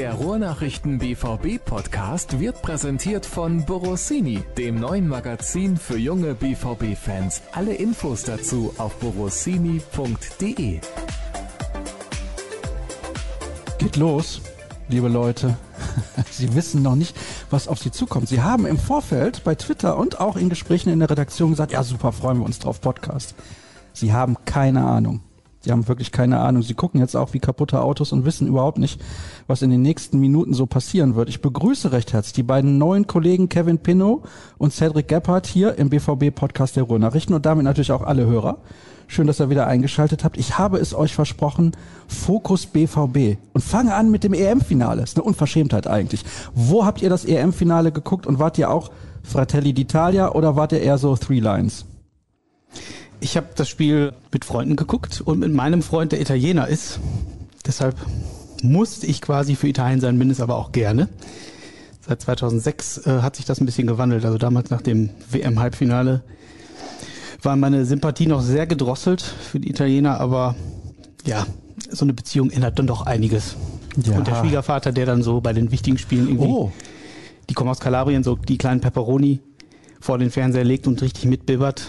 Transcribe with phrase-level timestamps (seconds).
[0.00, 7.42] Der Ruhrnachrichten BVB Podcast wird präsentiert von Borossini, dem neuen Magazin für junge BVB Fans.
[7.52, 10.80] Alle Infos dazu auf borossini.de.
[13.76, 14.40] Geht los,
[14.88, 15.58] liebe Leute.
[16.30, 17.14] Sie wissen noch nicht,
[17.50, 18.26] was auf Sie zukommt.
[18.26, 21.82] Sie haben im Vorfeld bei Twitter und auch in Gesprächen in der Redaktion gesagt, ja
[21.82, 23.34] super, freuen wir uns drauf, Podcast.
[23.92, 25.20] Sie haben keine Ahnung.
[25.62, 26.62] Sie haben wirklich keine Ahnung.
[26.62, 29.00] Sie gucken jetzt auch wie kaputte Autos und wissen überhaupt nicht,
[29.46, 31.28] was in den nächsten Minuten so passieren wird.
[31.28, 35.90] Ich begrüße recht herzlich die beiden neuen Kollegen Kevin Pinnow und Cedric Gebhardt hier im
[35.90, 38.58] BVB-Podcast der Ruhrnachrichten und damit natürlich auch alle Hörer.
[39.06, 40.38] Schön, dass ihr wieder eingeschaltet habt.
[40.38, 41.72] Ich habe es euch versprochen,
[42.06, 43.38] Fokus BVB.
[43.52, 45.02] Und fange an mit dem EM-Finale.
[45.02, 46.24] Ist eine Unverschämtheit eigentlich.
[46.54, 48.92] Wo habt ihr das EM-Finale geguckt und wart ihr auch
[49.24, 51.86] Fratelli d'Italia oder wart ihr eher so Three Lines?
[53.20, 57.00] Ich habe das Spiel mit Freunden geguckt und mit meinem Freund, der Italiener ist.
[57.66, 57.96] Deshalb
[58.62, 61.08] musste ich quasi für Italien sein, bin es aber auch gerne.
[62.00, 64.24] Seit 2006 äh, hat sich das ein bisschen gewandelt.
[64.24, 66.22] Also damals nach dem WM-Halbfinale
[67.42, 70.56] war meine Sympathie noch sehr gedrosselt für die Italiener, aber
[71.24, 71.46] ja,
[71.90, 73.56] so eine Beziehung ändert dann doch einiges.
[74.02, 74.16] Ja.
[74.16, 76.72] Und der Schwiegervater, der dann so bei den wichtigen Spielen irgendwie, oh.
[77.48, 79.40] die kommen aus Kalabrien, so die kleinen Pepperoni
[80.00, 81.86] vor den Fernseher legt und richtig mitbibbert,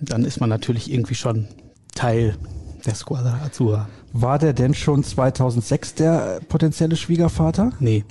[0.00, 1.48] dann ist man natürlich irgendwie schon
[1.94, 2.36] Teil
[2.86, 3.88] der Squadra Azzurra.
[4.12, 7.72] War der denn schon 2006 der potenzielle Schwiegervater?
[7.80, 8.04] Nee.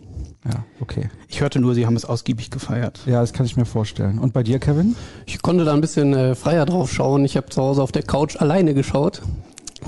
[0.46, 1.10] Ja, okay.
[1.28, 3.02] Ich hörte nur, Sie haben es ausgiebig gefeiert.
[3.06, 4.20] Ja, das kann ich mir vorstellen.
[4.20, 4.96] Und bei dir, Kevin?
[5.26, 7.26] Ich konnte da ein bisschen äh, freier drauf schauen.
[7.26, 9.22] Ich habe zu Hause auf der Couch alleine geschaut.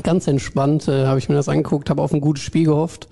[0.03, 3.08] Ganz entspannt äh, habe ich mir das angeguckt, habe auf ein gutes Spiel gehofft.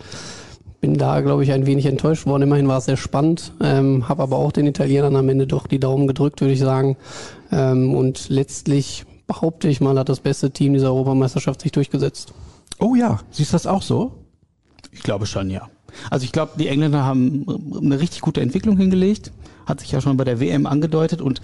[0.80, 2.44] Bin da, glaube ich, ein wenig enttäuscht worden.
[2.44, 3.52] Immerhin war es sehr spannend.
[3.62, 6.98] Ähm, habe aber auch den Italienern am Ende doch die Daumen gedrückt, würde ich sagen.
[7.52, 12.34] Ähm, und letztlich behaupte ich mal, hat das beste Team dieser Europameisterschaft sich durchgesetzt.
[12.80, 14.14] Oh ja, siehst du das auch so?
[14.92, 15.68] Ich glaube schon, ja.
[16.10, 17.46] Also ich glaube, die Engländer haben
[17.82, 19.32] eine richtig gute Entwicklung hingelegt,
[19.66, 21.42] hat sich ja schon bei der WM angedeutet und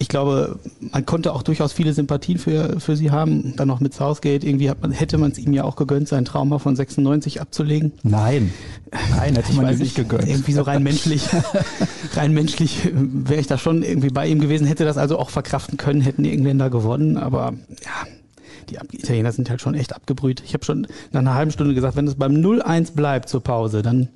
[0.00, 3.54] ich glaube, man konnte auch durchaus viele Sympathien für, für sie haben.
[3.56, 6.24] Dann noch mit Southgate, irgendwie hat man, hätte man es ihm ja auch gegönnt, sein
[6.24, 7.92] Trauma von 96 abzulegen.
[8.04, 8.52] Nein.
[9.16, 10.28] Nein, hätte man ihm nicht gegönnt.
[10.28, 11.22] Irgendwie so rein menschlich,
[12.14, 15.76] rein menschlich wäre ich da schon irgendwie bei ihm gewesen, hätte das also auch verkraften
[15.78, 17.54] können, hätten die Engländer gewonnen, aber
[17.84, 18.08] ja,
[18.70, 20.42] die Italiener sind halt schon echt abgebrüht.
[20.44, 23.82] Ich habe schon nach einer halben Stunde gesagt, wenn es beim 0-1 bleibt zur Pause,
[23.82, 24.08] dann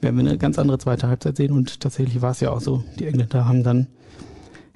[0.00, 1.52] werden wir eine ganz andere zweite Halbzeit sehen.
[1.52, 2.84] Und tatsächlich war es ja auch so.
[2.98, 3.88] Die Engländer haben dann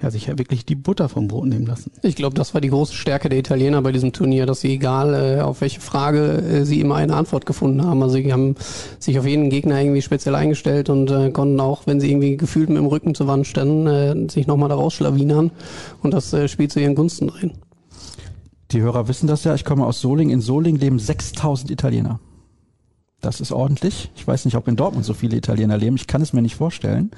[0.03, 1.91] ja, sich ja wirklich die Butter vom Brot nehmen lassen.
[2.01, 5.13] Ich glaube, das war die große Stärke der Italiener bei diesem Turnier, dass sie egal
[5.13, 8.03] äh, auf welche Frage äh, sie immer eine Antwort gefunden haben.
[8.03, 8.55] Also sie haben
[8.99, 12.67] sich auf jeden Gegner irgendwie speziell eingestellt und äh, konnten auch, wenn sie irgendwie gefühlt
[12.67, 15.51] mit dem Rücken zur Wand standen, äh, sich nochmal daraus schlawinern
[16.01, 17.53] und das äh, Spiel zu ihren Gunsten drehen.
[18.71, 20.31] Die Hörer wissen das ja, ich komme aus Soling.
[20.31, 22.19] In Soling leben 6000 Italiener.
[23.23, 24.11] Das ist ordentlich.
[24.15, 25.95] Ich weiß nicht, ob in Dortmund so viele Italiener leben.
[25.95, 27.11] Ich kann es mir nicht vorstellen.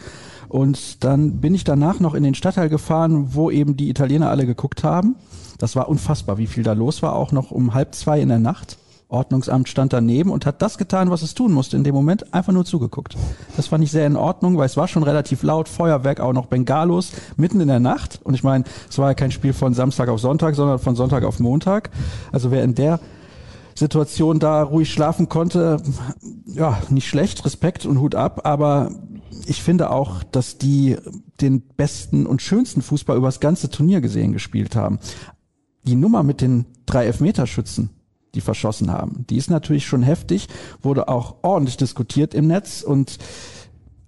[0.48, 4.46] Und dann bin ich danach noch in den Stadtteil gefahren, wo eben die Italiener alle
[4.46, 5.16] geguckt haben.
[5.58, 8.38] Das war unfassbar, wie viel da los war, auch noch um halb zwei in der
[8.38, 8.78] Nacht.
[9.08, 12.54] Ordnungsamt stand daneben und hat das getan, was es tun musste in dem Moment, einfach
[12.54, 13.16] nur zugeguckt.
[13.56, 16.48] Das fand ich sehr in Ordnung, weil es war schon relativ laut, Feuerwerk, auch noch
[16.48, 18.20] Bengalos, mitten in der Nacht.
[18.24, 21.24] Und ich meine, es war ja kein Spiel von Samstag auf Sonntag, sondern von Sonntag
[21.24, 21.90] auf Montag.
[22.32, 23.00] Also wer in der
[23.76, 25.82] Situation da ruhig schlafen konnte,
[26.46, 28.92] ja, nicht schlecht, Respekt und Hut ab, aber
[29.46, 30.96] ich finde auch, dass die
[31.42, 35.00] den besten und schönsten Fußball über das ganze Turnier gesehen gespielt haben.
[35.84, 37.90] Die Nummer mit den drei Elfmeterschützen,
[38.34, 39.26] die verschossen haben.
[39.30, 40.48] Die ist natürlich schon heftig,
[40.82, 43.18] wurde auch ordentlich diskutiert im Netz und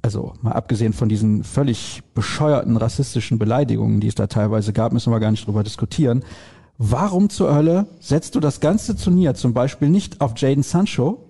[0.02, 5.12] also mal abgesehen von diesen völlig bescheuerten rassistischen Beleidigungen, die es da teilweise gab, müssen
[5.12, 6.24] wir gar nicht drüber diskutieren.
[6.78, 11.24] Warum zur Hölle setzt du das ganze Turnier zum Beispiel nicht auf Jaden Sancho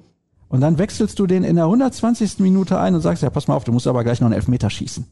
[0.49, 2.39] und dann wechselst du den in der 120.
[2.39, 4.69] Minute ein und sagst, ja, pass mal auf, du musst aber gleich noch einen Elfmeter
[4.69, 5.05] schießen.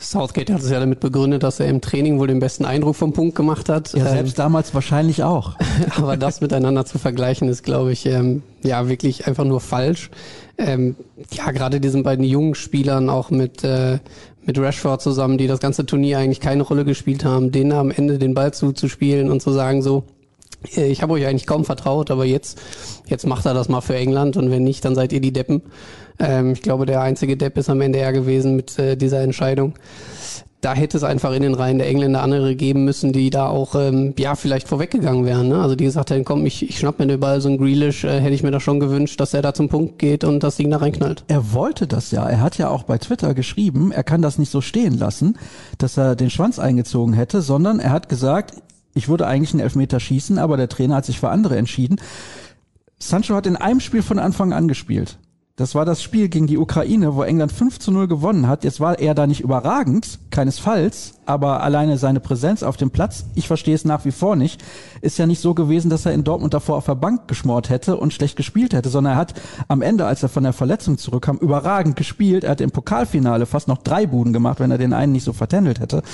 [0.00, 3.12] Southgate hat es ja damit begründet, dass er im Training wohl den besten Eindruck vom
[3.12, 3.92] Punkt gemacht hat.
[3.94, 5.56] Ja, selbst ähm, damals wahrscheinlich auch.
[5.96, 10.10] aber das miteinander zu vergleichen, ist, glaube ich, ähm, ja wirklich einfach nur falsch.
[10.56, 10.94] Ähm,
[11.32, 13.98] ja, gerade diesen beiden jungen Spielern auch mit äh,
[14.48, 18.18] mit Rashford zusammen, die das ganze Turnier eigentlich keine Rolle gespielt haben, denen am Ende
[18.18, 20.04] den Ball zuzuspielen und zu sagen so,
[20.74, 22.58] äh, ich habe euch eigentlich kaum vertraut, aber jetzt,
[23.06, 25.60] jetzt macht er das mal für England und wenn nicht, dann seid ihr die Deppen.
[26.18, 29.74] Ähm, ich glaube, der einzige Depp ist am Ende er gewesen mit äh, dieser Entscheidung.
[30.60, 33.76] Da hätte es einfach in den Reihen der Engländer andere geben müssen, die da auch
[33.76, 35.48] ähm, ja vielleicht vorweggegangen wären.
[35.48, 35.60] Ne?
[35.60, 38.20] Also die gesagt hätten, komm, ich, ich schnapp mir den Ball, so ein Grealish äh,
[38.20, 40.70] hätte ich mir da schon gewünscht, dass er da zum Punkt geht und das Ding
[40.70, 41.22] da reinknallt.
[41.28, 42.28] Er wollte das ja.
[42.28, 45.38] Er hat ja auch bei Twitter geschrieben, er kann das nicht so stehen lassen,
[45.78, 48.54] dass er den Schwanz eingezogen hätte, sondern er hat gesagt,
[48.94, 52.00] ich würde eigentlich einen Elfmeter schießen, aber der Trainer hat sich für andere entschieden.
[52.98, 55.18] Sancho hat in einem Spiel von Anfang an gespielt.
[55.58, 58.62] Das war das Spiel gegen die Ukraine, wo England 5 zu 0 gewonnen hat.
[58.62, 63.48] Jetzt war er da nicht überragend, keinesfalls, aber alleine seine Präsenz auf dem Platz, ich
[63.48, 64.62] verstehe es nach wie vor nicht,
[65.00, 67.96] ist ja nicht so gewesen, dass er in Dortmund davor auf der Bank geschmort hätte
[67.96, 69.34] und schlecht gespielt hätte, sondern er hat
[69.66, 72.44] am Ende, als er von der Verletzung zurückkam, überragend gespielt.
[72.44, 75.32] Er hat im Pokalfinale fast noch drei Buden gemacht, wenn er den einen nicht so
[75.32, 76.04] vertändelt hätte.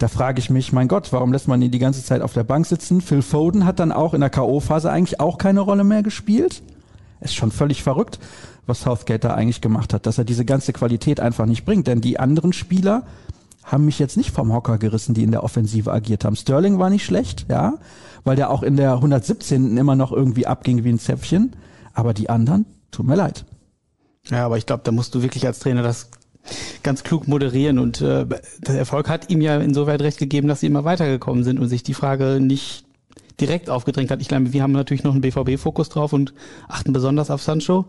[0.00, 2.42] Da frage ich mich, mein Gott, warum lässt man ihn die ganze Zeit auf der
[2.42, 3.00] Bank sitzen?
[3.00, 6.62] Phil Foden hat dann auch in der K.O.-Phase eigentlich auch keine Rolle mehr gespielt.
[7.20, 8.18] Ist schon völlig verrückt
[8.68, 11.86] was Southgate da eigentlich gemacht hat, dass er diese ganze Qualität einfach nicht bringt.
[11.86, 13.04] Denn die anderen Spieler
[13.64, 16.36] haben mich jetzt nicht vom Hocker gerissen, die in der Offensive agiert haben.
[16.36, 17.74] Sterling war nicht schlecht, ja,
[18.24, 19.76] weil der auch in der 117.
[19.76, 21.52] immer noch irgendwie abging wie ein Zäpfchen.
[21.92, 23.44] Aber die anderen, tut mir leid.
[24.30, 26.10] Ja, aber ich glaube, da musst du wirklich als Trainer das
[26.82, 30.66] ganz klug moderieren und äh, der Erfolg hat ihm ja insoweit recht gegeben, dass sie
[30.66, 32.84] immer weitergekommen sind und sich die Frage nicht
[33.40, 34.20] direkt aufgedrängt hat.
[34.20, 36.34] Ich glaube, wir haben natürlich noch einen BVB-Fokus drauf und
[36.68, 37.86] achten besonders auf Sancho.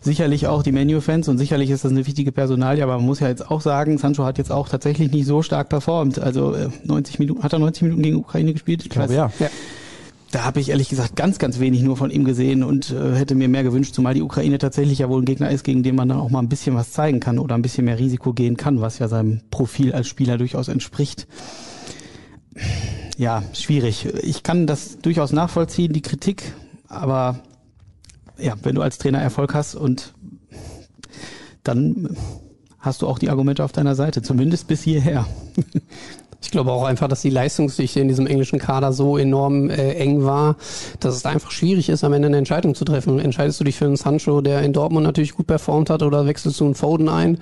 [0.00, 3.28] Sicherlich auch die Menu-Fans und sicherlich ist das eine wichtige Personalie, aber man muss ja
[3.28, 6.18] jetzt auch sagen, Sancho hat jetzt auch tatsächlich nicht so stark performt.
[6.18, 6.54] Also
[6.84, 8.80] 90 äh, Minuten, hat er 90 Minuten gegen Ukraine gespielt?
[8.80, 9.32] Ich, ich glaube, ja.
[9.38, 9.48] ja.
[10.30, 13.36] Da habe ich ehrlich gesagt ganz, ganz wenig nur von ihm gesehen und äh, hätte
[13.36, 16.08] mir mehr gewünscht, zumal die Ukraine tatsächlich ja wohl ein Gegner ist, gegen den man
[16.08, 18.80] dann auch mal ein bisschen was zeigen kann oder ein bisschen mehr Risiko gehen kann,
[18.80, 21.28] was ja seinem Profil als Spieler durchaus entspricht
[23.16, 24.06] ja, schwierig.
[24.22, 26.52] Ich kann das durchaus nachvollziehen, die Kritik,
[26.88, 27.38] aber
[28.38, 30.14] ja, wenn du als Trainer Erfolg hast und
[31.62, 32.16] dann
[32.78, 35.26] hast du auch die Argumente auf deiner Seite, zumindest bis hierher.
[36.44, 40.24] Ich glaube auch einfach, dass die Leistungsdichte in diesem englischen Kader so enorm äh, eng
[40.24, 40.56] war,
[41.00, 43.18] dass es einfach schwierig ist, am Ende eine Entscheidung zu treffen.
[43.18, 46.60] Entscheidest du dich für einen Sancho, der in Dortmund natürlich gut performt hat, oder wechselst
[46.60, 47.38] du einen Foden ein?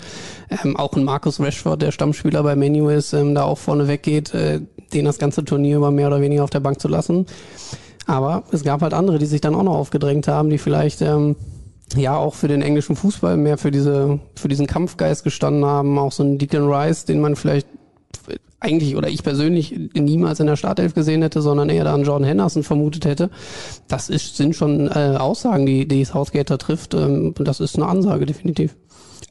[0.64, 4.32] Ähm, auch ein Marcus Rashford, der Stammspieler bei Menu ist, ähm, da auch vorne weggeht,
[4.34, 4.60] äh,
[4.94, 7.26] den das ganze Turnier über mehr oder weniger auf der Bank zu lassen.
[8.06, 11.36] Aber es gab halt andere, die sich dann auch noch aufgedrängt haben, die vielleicht ähm,
[11.96, 15.98] ja auch für den englischen Fußball mehr für diese für diesen Kampfgeist gestanden haben.
[15.98, 17.66] Auch so ein Declan Rice, den man vielleicht
[18.60, 22.62] eigentlich oder ich persönlich niemals in der Startelf gesehen hätte, sondern eher da an Henderson
[22.62, 23.30] vermutet hätte.
[23.88, 26.94] Das ist, sind schon äh, Aussagen, die, die Southgate da trifft.
[26.94, 28.76] Ähm, das ist eine Ansage, definitiv.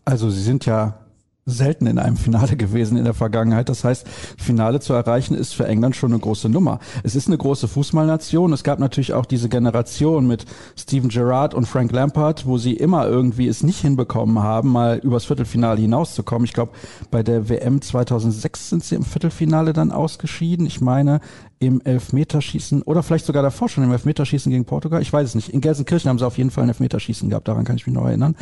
[0.05, 1.00] Also Sie sind ja
[1.45, 3.69] selten in einem Finale gewesen in der Vergangenheit.
[3.69, 4.07] Das heißt,
[4.37, 6.79] Finale zu erreichen ist für England schon eine große Nummer.
[7.03, 8.53] Es ist eine große Fußballnation.
[8.53, 10.45] Es gab natürlich auch diese Generation mit
[10.77, 15.25] Steven Gerrard und Frank Lampard, wo sie immer irgendwie es nicht hinbekommen haben, mal übers
[15.25, 16.45] Viertelfinale hinauszukommen.
[16.45, 16.73] Ich glaube,
[17.09, 20.65] bei der WM 2006 sind sie im Viertelfinale dann ausgeschieden.
[20.65, 21.21] Ich meine,
[21.61, 24.99] im Elfmeterschießen oder vielleicht sogar davor schon im Elfmeterschießen gegen Portugal.
[24.99, 25.49] Ich weiß es nicht.
[25.49, 28.05] In Gelsenkirchen haben sie auf jeden Fall ein Elfmeterschießen gehabt, daran kann ich mich noch
[28.05, 28.35] erinnern.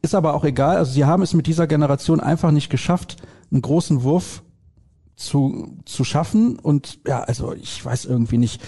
[0.00, 0.78] Ist aber auch egal.
[0.78, 3.16] Also sie haben es mit dieser Generation einfach nicht geschafft,
[3.50, 4.42] einen großen Wurf
[5.16, 6.58] zu, zu schaffen.
[6.58, 8.62] Und ja, also ich weiß irgendwie nicht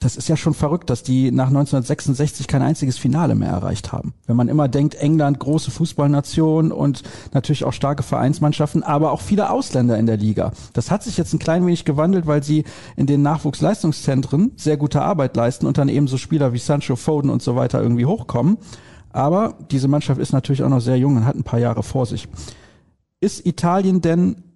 [0.00, 4.14] das ist ja schon verrückt, dass die nach 1966 kein einziges Finale mehr erreicht haben.
[4.26, 7.02] Wenn man immer denkt, England, große Fußballnation und
[7.34, 10.52] natürlich auch starke Vereinsmannschaften, aber auch viele Ausländer in der Liga.
[10.72, 12.64] Das hat sich jetzt ein klein wenig gewandelt, weil sie
[12.96, 17.30] in den Nachwuchsleistungszentren sehr gute Arbeit leisten und dann eben so Spieler wie Sancho, Foden
[17.30, 18.56] und so weiter irgendwie hochkommen.
[19.12, 22.06] Aber diese Mannschaft ist natürlich auch noch sehr jung und hat ein paar Jahre vor
[22.06, 22.26] sich.
[23.20, 24.49] Ist Italien denn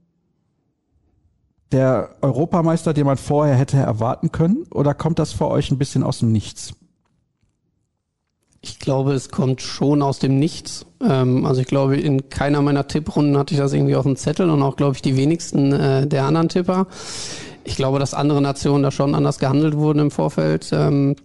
[1.74, 4.64] der Europameister, den man vorher hätte erwarten können?
[4.70, 6.74] Oder kommt das für euch ein bisschen aus dem Nichts?
[8.60, 10.86] Ich glaube, es kommt schon aus dem Nichts.
[11.02, 14.48] Ähm, also ich glaube, in keiner meiner Tipprunden hatte ich das irgendwie auf dem Zettel
[14.48, 16.86] und auch, glaube ich, die wenigsten äh, der anderen Tipper.
[17.64, 20.70] Ich glaube, dass andere Nationen da schon anders gehandelt wurden im Vorfeld.
[20.72, 21.16] Ähm,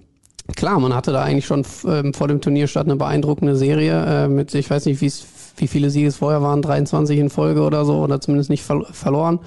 [0.55, 4.53] klar, man hatte da eigentlich schon ähm, vor dem Turnierstart eine beeindruckende Serie äh, mit,
[4.55, 5.23] ich weiß nicht, wie es
[5.59, 8.85] wie viele Siege es vorher waren, 23 in Folge oder so, oder zumindest nicht ver
[8.91, 9.39] verloren.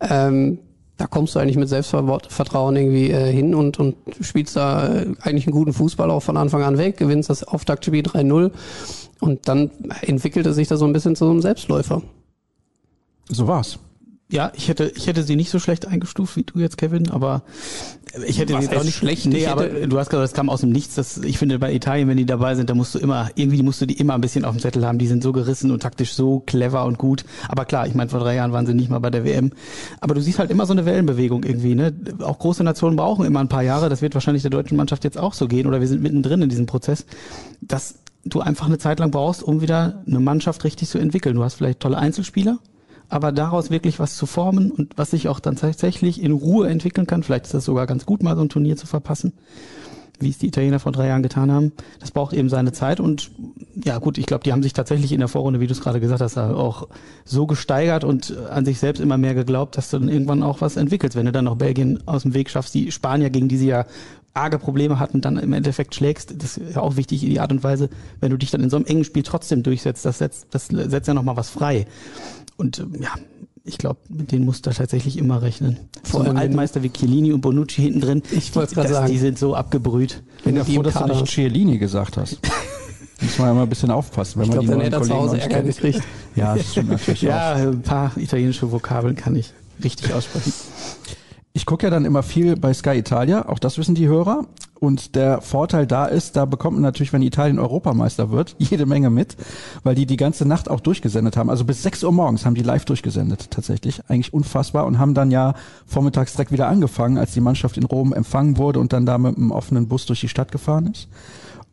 [0.00, 0.58] Ähm,
[0.96, 5.46] da kommst du eigentlich mit Selbstvertrauen irgendwie äh, hin und, und spielst da äh, eigentlich
[5.46, 8.52] einen guten Fußball auch von Anfang an weg, gewinnst das Auftaktspiel 3-0
[9.20, 9.70] und dann
[10.02, 12.02] entwickelte sich da so ein bisschen zu so einem Selbstläufer.
[13.28, 13.78] So war's.
[14.30, 17.42] Ja, ich hätte, ich hätte sie nicht so schlecht eingestuft wie du jetzt, Kevin, aber
[18.26, 19.26] ich hätte sie auch nicht schlecht.
[19.26, 20.94] Nee, aber du hast gesagt, das kam aus dem Nichts.
[20.94, 23.80] Das, ich finde, bei Italien, wenn die dabei sind, da musst du immer, irgendwie musst
[23.80, 24.98] du die immer ein bisschen auf dem Zettel haben.
[24.98, 27.24] Die sind so gerissen und taktisch so clever und gut.
[27.48, 29.52] Aber klar, ich meine, vor drei Jahren waren sie nicht mal bei der WM.
[30.00, 31.92] Aber du siehst halt immer so eine Wellenbewegung irgendwie, ne?
[32.20, 33.88] Auch große Nationen brauchen immer ein paar Jahre.
[33.88, 36.48] Das wird wahrscheinlich der deutschen Mannschaft jetzt auch so gehen oder wir sind mittendrin in
[36.48, 37.06] diesem Prozess,
[37.60, 41.36] dass du einfach eine Zeit lang brauchst, um wieder eine Mannschaft richtig zu entwickeln.
[41.36, 42.58] Du hast vielleicht tolle Einzelspieler,
[43.08, 47.06] aber daraus wirklich was zu formen und was sich auch dann tatsächlich in Ruhe entwickeln
[47.06, 49.32] kann, vielleicht ist das sogar ganz gut, mal so ein Turnier zu verpassen,
[50.20, 51.72] wie es die Italiener vor drei Jahren getan haben.
[52.00, 53.30] Das braucht eben seine Zeit und
[53.74, 56.00] ja gut, ich glaube, die haben sich tatsächlich in der Vorrunde, wie du es gerade
[56.00, 56.88] gesagt hast, auch
[57.24, 60.76] so gesteigert und an sich selbst immer mehr geglaubt, dass du dann irgendwann auch was
[60.76, 63.68] entwickelst, wenn du dann noch Belgien aus dem Weg schaffst, die Spanier, gegen die sie
[63.68, 63.86] ja
[64.34, 67.52] arge Probleme hat und dann im Endeffekt schlägst, das ist ja auch wichtig, die Art
[67.52, 67.88] und Weise,
[68.20, 71.06] wenn du dich dann in so einem engen Spiel trotzdem durchsetzt, das setzt, das setzt
[71.06, 71.86] ja nochmal was frei.
[72.56, 73.10] Und ähm, ja,
[73.64, 75.78] ich glaube, mit denen musst du tatsächlich immer rechnen.
[76.02, 78.92] Vor so allem, du- Altmeister wie Chiellini und Bonucci hinten drin, Ich wollt's grad das-
[78.92, 79.10] sagen.
[79.12, 80.22] die sind so abgebrüht.
[80.44, 81.30] bin Wenn ja du froh, dass du Kader nicht hast.
[81.30, 82.38] Chiellini gesagt hast.
[83.20, 84.98] Muss man ja mal ein bisschen aufpassen, wenn Ich man glaube, die dann neuen er
[85.02, 86.00] zu Kollegen Hause nicht Ärger gekriegt.
[86.36, 87.28] Ja, das stimmt natürlich auch.
[87.28, 90.52] Ja, ein paar italienische Vokabeln kann ich richtig aussprechen.
[91.56, 94.46] Ich gucke ja dann immer viel bei Sky Italia, auch das wissen die Hörer.
[94.80, 99.08] Und der Vorteil da ist, da bekommt man natürlich, wenn Italien Europameister wird, jede Menge
[99.08, 99.36] mit,
[99.84, 101.50] weil die die ganze Nacht auch durchgesendet haben.
[101.50, 104.02] Also bis 6 Uhr morgens haben die live durchgesendet, tatsächlich.
[104.08, 105.54] Eigentlich unfassbar und haben dann ja
[105.86, 109.36] vormittags direkt wieder angefangen, als die Mannschaft in Rom empfangen wurde und dann da mit
[109.36, 111.08] einem offenen Bus durch die Stadt gefahren ist.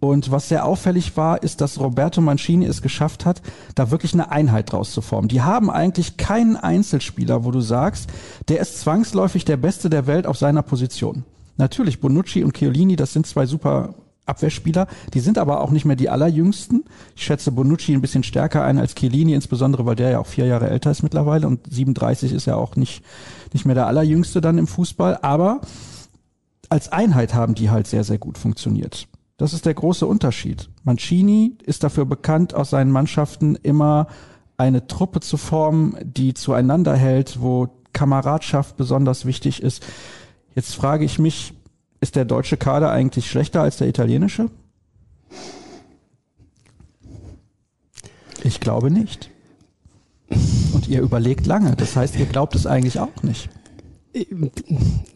[0.02, 3.44] Und was sehr auffällig war, ist, dass Roberto Mancini es geschafft hat,
[3.76, 5.28] da wirklich eine Einheit draus zu formen.
[5.28, 8.10] Die haben eigentlich keinen Einzelspieler, wo du sagst,
[8.50, 11.24] der ist zwangsläufig der Beste der Welt auf seiner Position.
[11.58, 13.94] Natürlich, Bonucci und Chiellini, das sind zwei super
[14.26, 16.84] Abwehrspieler, die sind aber auch nicht mehr die allerjüngsten.
[17.16, 20.48] Ich schätze Bonucci ein bisschen stärker ein als Chiellini, insbesondere weil der ja auch vier
[20.48, 23.04] Jahre älter ist mittlerweile und 37 ist ja auch nicht,
[23.54, 25.20] nicht mehr der allerjüngste dann im Fußball.
[25.22, 25.62] Aber
[26.70, 29.08] als Einheit haben die halt sehr, sehr gut funktioniert.
[29.42, 30.70] Das ist der große Unterschied.
[30.84, 34.06] Mancini ist dafür bekannt, aus seinen Mannschaften immer
[34.56, 39.84] eine Truppe zu formen, die zueinander hält, wo Kameradschaft besonders wichtig ist.
[40.54, 41.56] Jetzt frage ich mich,
[42.02, 44.52] ist der deutsche Kader eigentlich schlechter als der italienische?
[48.44, 49.32] Ich glaube nicht.
[50.30, 51.76] Und ihr überlegt lange.
[51.76, 53.50] Das heißt, ihr glaubt es eigentlich auch nicht.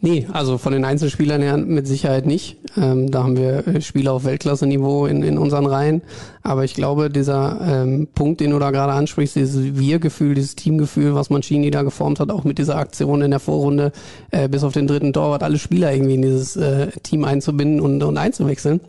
[0.00, 2.56] Nee, also von den Einzelspielern her mit Sicherheit nicht.
[2.78, 6.00] Ähm, da haben wir äh, Spieler auf Weltklasse-Niveau in, in unseren Reihen.
[6.42, 11.14] Aber ich glaube, dieser ähm, Punkt, den du da gerade ansprichst, dieses Wir-Gefühl, dieses Teamgefühl,
[11.14, 13.92] was Mancini da geformt hat, auch mit dieser Aktion in der Vorrunde,
[14.30, 18.02] äh, bis auf den dritten Torwart, alle Spieler irgendwie in dieses äh, Team einzubinden und,
[18.02, 18.80] und einzuwechseln.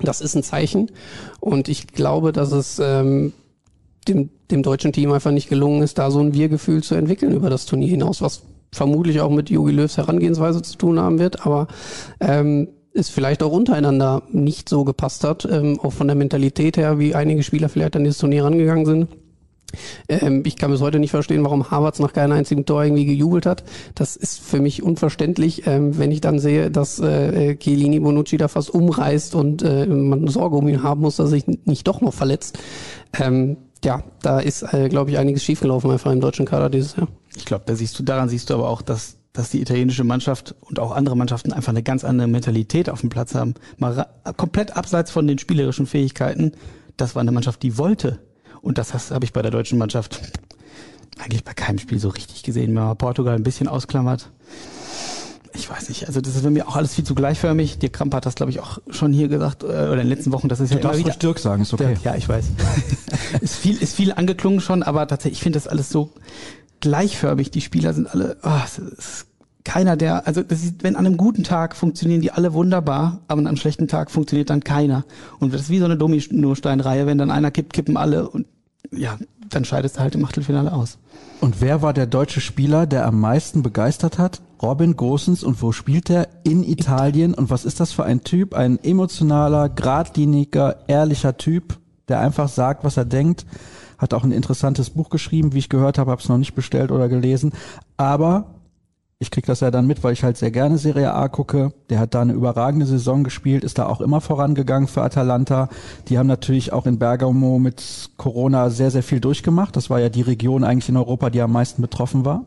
[0.00, 0.92] Das ist ein Zeichen.
[1.40, 3.32] Und ich glaube, dass es ähm,
[4.06, 7.50] dem, dem deutschen Team einfach nicht gelungen ist, da so ein Wir-Gefühl zu entwickeln über
[7.50, 11.66] das Turnier hinaus, was vermutlich auch mit Jogi Löws Herangehensweise zu tun haben wird, aber
[12.20, 16.98] ähm, es vielleicht auch untereinander nicht so gepasst hat, ähm, auch von der Mentalität her,
[16.98, 19.08] wie einige Spieler vielleicht an dieses Turnier rangegangen sind.
[20.08, 23.46] Ähm, ich kann bis heute nicht verstehen, warum Havertz nach keinem einzigen Tor irgendwie gejubelt
[23.46, 23.64] hat.
[23.94, 28.48] Das ist für mich unverständlich, ähm, wenn ich dann sehe, dass äh, Chiellini Bonucci da
[28.48, 32.00] fast umreißt und äh, man Sorge um ihn haben muss, dass er sich nicht doch
[32.00, 32.58] noch verletzt.
[33.20, 37.08] Ähm, ja, da ist, äh, glaube ich, einiges schiefgelaufen einfach im deutschen Kader dieses Jahr.
[37.36, 40.54] Ich glaube, da siehst du, daran siehst du aber auch, dass, dass die italienische Mannschaft
[40.60, 43.54] und auch andere Mannschaften einfach eine ganz andere Mentalität auf dem Platz haben.
[43.78, 44.06] Mal
[44.36, 46.52] komplett abseits von den spielerischen Fähigkeiten.
[46.96, 48.20] Das war eine Mannschaft, die wollte.
[48.60, 50.20] Und das habe ich bei der deutschen Mannschaft
[51.18, 52.68] eigentlich bei keinem Spiel so richtig gesehen.
[52.68, 54.30] Wenn man Portugal ein bisschen ausklammert.
[55.54, 57.78] Ich weiß nicht, also das ist für mich auch alles viel zu gleichförmig.
[57.78, 60.32] Dir Kramp hat das, glaube ich, auch schon hier gesagt, äh, oder in den letzten
[60.32, 61.96] Wochen, das ist ja Du immer wieder, Dirk sagen, ist okay.
[62.04, 62.46] ja, ich weiß.
[63.40, 66.10] ist viel, ist viel angeklungen schon, aber tatsächlich, ich finde das alles so
[66.80, 67.50] gleichförmig.
[67.50, 69.26] Die Spieler sind alle, ah, es ist
[69.64, 73.40] keiner der, also das ist, wenn an einem guten Tag funktionieren die alle wunderbar, aber
[73.40, 75.04] an einem schlechten Tag funktioniert dann keiner.
[75.38, 78.46] Und das ist wie so eine Dominosteinreihe, wenn dann einer kippt, kippen alle und
[78.92, 80.98] ja, dann scheidest du halt im Achtelfinale aus.
[81.40, 84.40] Und wer war der deutsche Spieler, der am meisten begeistert hat?
[84.62, 85.42] Robin Gosens.
[85.42, 86.28] Und wo spielt er?
[86.44, 87.34] In Italien.
[87.34, 88.54] Und was ist das für ein Typ?
[88.54, 93.46] Ein emotionaler, geradliniger, ehrlicher Typ, der einfach sagt, was er denkt.
[93.98, 96.90] Hat auch ein interessantes Buch geschrieben, wie ich gehört habe, habe es noch nicht bestellt
[96.90, 97.52] oder gelesen.
[97.96, 98.54] Aber
[99.22, 101.74] ich krieg das ja dann mit, weil ich halt sehr gerne Serie A gucke.
[101.90, 105.68] Der hat da eine überragende Saison gespielt, ist da auch immer vorangegangen für Atalanta.
[106.08, 109.76] Die haben natürlich auch in Bergamo mit Corona sehr, sehr viel durchgemacht.
[109.76, 112.46] Das war ja die Region eigentlich in Europa, die am meisten betroffen war.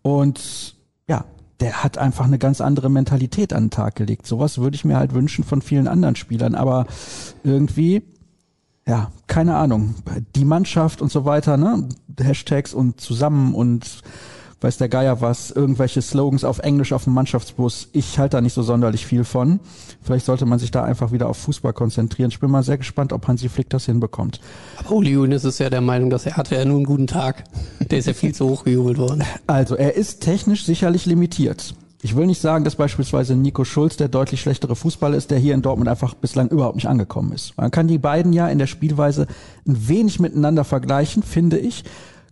[0.00, 0.76] Und
[1.10, 1.26] ja,
[1.60, 4.26] der hat einfach eine ganz andere Mentalität an den Tag gelegt.
[4.26, 6.54] Sowas würde ich mir halt wünschen von vielen anderen Spielern.
[6.54, 6.86] Aber
[7.42, 8.02] irgendwie,
[8.86, 9.96] ja, keine Ahnung.
[10.36, 11.88] Die Mannschaft und so weiter, ne?
[12.20, 14.02] Hashtags und zusammen und
[14.60, 17.88] weiß der Geier was, irgendwelche Slogans auf Englisch auf dem Mannschaftsbus.
[17.92, 19.60] Ich halte da nicht so sonderlich viel von.
[20.02, 22.30] Vielleicht sollte man sich da einfach wieder auf Fußball konzentrieren.
[22.30, 24.40] Ich bin mal sehr gespannt, ob Hansi Flick das hinbekommt.
[24.78, 27.44] Aber Uli Hoeneß ist ja der Meinung, dass er hatte ja nur einen guten Tag.
[27.90, 29.24] Der ist ja viel zu hoch gejubelt worden.
[29.46, 31.74] Also, er ist technisch sicherlich limitiert.
[32.02, 35.54] Ich will nicht sagen, dass beispielsweise Nico Schulz der deutlich schlechtere Fußballer ist, der hier
[35.54, 37.56] in Dortmund einfach bislang überhaupt nicht angekommen ist.
[37.56, 39.26] Man kann die beiden ja in der Spielweise
[39.66, 41.84] ein wenig miteinander vergleichen, finde ich.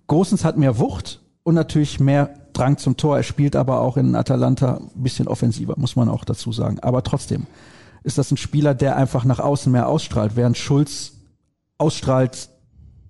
[0.07, 3.19] Gosens hat mehr Wucht und natürlich mehr Drang zum Tor.
[3.19, 6.81] Er spielt aber auch in Atalanta ein bisschen offensiver, muss man auch dazu sagen.
[6.81, 7.47] Aber trotzdem
[8.03, 11.13] ist das ein Spieler, der einfach nach außen mehr ausstrahlt, während Schulz
[11.79, 12.49] ausstrahlt,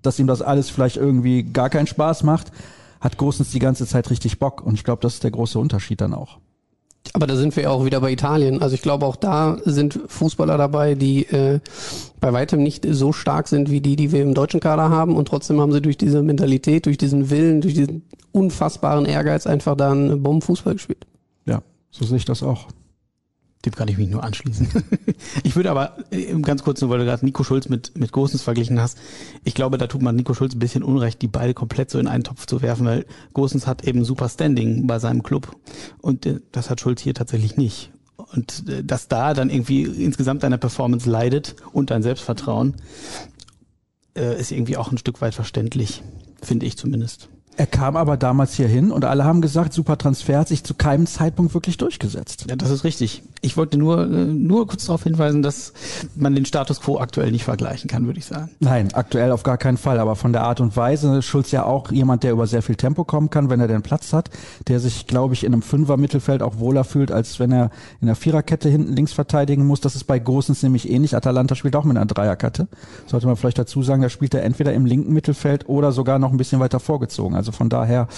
[0.02, 2.52] dass ihm das alles vielleicht irgendwie gar keinen Spaß macht,
[3.00, 4.61] hat Gosens die ganze Zeit richtig Bock.
[4.61, 6.38] Und ich glaube, das ist der große Unterschied dann auch.
[7.15, 8.63] Aber da sind wir ja auch wieder bei Italien.
[8.63, 11.61] Also ich glaube, auch da sind Fußballer dabei, die äh,
[12.21, 15.17] bei weitem nicht so stark sind wie die, die wir im deutschen Kader haben.
[15.17, 19.77] Und trotzdem haben sie durch diese Mentalität, durch diesen Willen, durch diesen unfassbaren Ehrgeiz einfach
[19.77, 21.07] da einen Bombenfußball gespielt.
[21.47, 22.67] Ja, so sehe ich das auch.
[23.66, 24.68] Dem kann ich mich nur anschließen.
[25.42, 28.42] ich würde aber äh, ganz kurz nur, weil du gerade Nico Schulz mit, mit Gosens
[28.42, 28.96] verglichen hast,
[29.42, 32.06] ich glaube, da tut man Nico Schulz ein bisschen Unrecht, die beide komplett so in
[32.06, 35.56] einen Topf zu werfen, weil Gosens hat eben super Standing bei seinem Club
[36.00, 37.90] und äh, das hat Schulz hier tatsächlich nicht.
[38.32, 42.76] Und äh, dass da dann irgendwie insgesamt deine Performance leidet und dein Selbstvertrauen,
[44.14, 46.02] ist irgendwie auch ein Stück weit verständlich,
[46.40, 47.28] finde ich zumindest.
[47.59, 50.75] Er kam aber damals hier hin und alle haben gesagt, super Transfer hat sich zu
[50.75, 52.45] keinem Zeitpunkt wirklich durchgesetzt.
[52.49, 53.23] Ja, das ist richtig.
[53.41, 55.73] Ich wollte nur, äh, nur kurz darauf hinweisen, dass
[56.17, 58.51] man den Status quo aktuell nicht vergleichen kann, würde ich sagen.
[58.61, 59.99] Nein, aktuell auf gar keinen Fall.
[59.99, 63.05] Aber von der Art und Weise, Schulz ja auch jemand, der über sehr viel Tempo
[63.05, 64.29] kommen kann, wenn er den Platz hat,
[64.69, 67.71] der sich, glaube ich, in einem Fünfer-Mittelfeld auch wohler fühlt, als wenn er
[68.03, 69.81] in der Viererkette hinten links verteidigen muss.
[69.81, 71.17] Das ist bei Großens nämlich ähnlich.
[71.17, 72.69] Atalanta spielt auch mit einer Dreierkette.
[73.07, 76.33] Sollte man vielleicht dazu sagen, da spielt er entweder im linken Mittelfeld oder sogar noch
[76.33, 77.35] ein bisschen weiter vorgezogen.
[77.35, 78.09] Also von daher,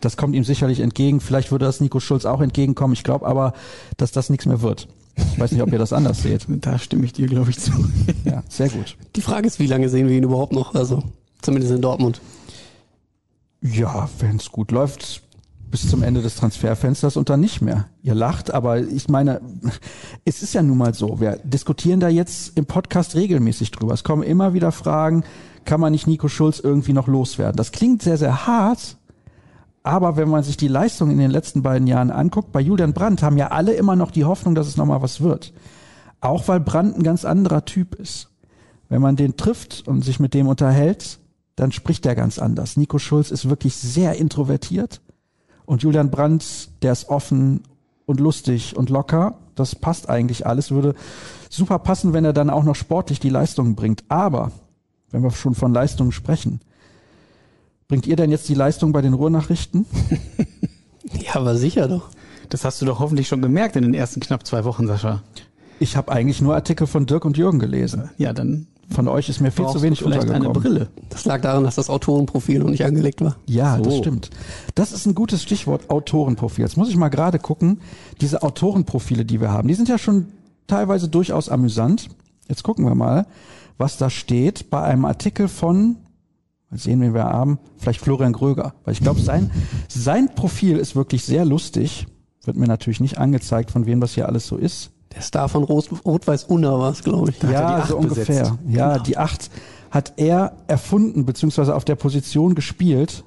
[0.00, 1.20] das kommt ihm sicherlich entgegen.
[1.20, 2.94] Vielleicht würde das Nico Schulz auch entgegenkommen.
[2.94, 3.52] Ich glaube aber,
[3.96, 4.88] dass das nichts mehr wird.
[5.16, 6.46] Ich weiß nicht, ob ihr das anders seht.
[6.60, 7.72] Da stimme ich dir, glaube ich, zu.
[8.24, 8.96] Ja, sehr gut.
[9.16, 10.74] Die Frage ist, wie lange sehen wir ihn überhaupt noch?
[10.74, 11.02] Also
[11.42, 12.20] zumindest in Dortmund.
[13.60, 15.22] Ja, wenn es gut läuft,
[15.70, 17.88] bis zum Ende des Transferfensters und dann nicht mehr.
[18.02, 19.40] Ihr lacht, aber ich meine,
[20.24, 21.20] es ist ja nun mal so.
[21.20, 23.92] Wir diskutieren da jetzt im Podcast regelmäßig drüber.
[23.94, 25.24] Es kommen immer wieder Fragen,
[25.64, 27.56] kann man nicht Nico Schulz irgendwie noch loswerden?
[27.56, 28.96] Das klingt sehr, sehr hart,
[29.82, 33.22] aber wenn man sich die Leistung in den letzten beiden Jahren anguckt, bei Julian Brandt
[33.22, 35.52] haben ja alle immer noch die Hoffnung, dass es nochmal was wird.
[36.20, 38.30] Auch weil Brandt ein ganz anderer Typ ist.
[38.88, 41.18] Wenn man den trifft und sich mit dem unterhält,
[41.56, 42.76] dann spricht er ganz anders.
[42.76, 45.00] Nico Schulz ist wirklich sehr introvertiert
[45.66, 47.62] und Julian Brandt, der ist offen
[48.06, 49.38] und lustig und locker.
[49.54, 50.94] Das passt eigentlich alles, würde
[51.48, 54.04] super passen, wenn er dann auch noch sportlich die Leistungen bringt.
[54.08, 54.50] Aber,
[55.14, 56.60] wenn wir schon von Leistungen sprechen,
[57.88, 59.86] bringt ihr denn jetzt die Leistung bei den Ruhrnachrichten?
[61.22, 62.08] Ja, aber sicher doch.
[62.48, 65.22] Das hast du doch hoffentlich schon gemerkt in den ersten knapp zwei Wochen, Sascha.
[65.78, 68.10] Ich habe eigentlich nur Artikel von Dirk und Jürgen gelesen.
[68.16, 70.62] Ja, dann Von euch ist mir viel zu wenig du vielleicht eine untergekommen.
[70.62, 70.88] Brille.
[71.10, 73.36] Das lag daran, dass das Autorenprofil noch nicht angelegt war.
[73.46, 73.98] Ja, das So.
[74.00, 74.30] stimmt.
[74.74, 76.64] Das ist ein gutes Stichwort, Autorenprofil.
[76.64, 77.80] Jetzt muss ich mal gerade gucken,
[78.20, 80.26] diese Autorenprofile, die wir haben, die sind ja schon
[80.66, 82.08] teilweise durchaus amüsant.
[82.48, 83.26] Jetzt gucken wir mal,
[83.78, 85.96] was da steht bei einem Artikel von,
[86.70, 88.74] mal sehen, wen wir haben, vielleicht Florian Gröger.
[88.84, 89.50] Weil ich glaube, sein,
[89.88, 92.06] sein Profil ist wirklich sehr lustig.
[92.44, 94.90] Wird mir natürlich nicht angezeigt, von wem das hier alles so ist.
[95.14, 97.36] Der Star von Rot- Rot-Weiß-Unna war es, glaube ich.
[97.42, 98.24] hat er ja, die Acht so ungefähr.
[98.26, 98.52] besetzt.
[98.68, 99.50] Ja, die acht
[99.90, 103.22] hat er erfunden, beziehungsweise auf der Position gespielt,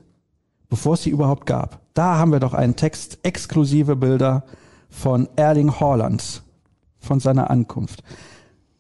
[0.69, 1.79] bevor es sie überhaupt gab.
[1.93, 4.43] Da haben wir doch einen Text, exklusive Bilder
[4.89, 6.43] von Erling Haaland,
[6.99, 8.03] von seiner Ankunft.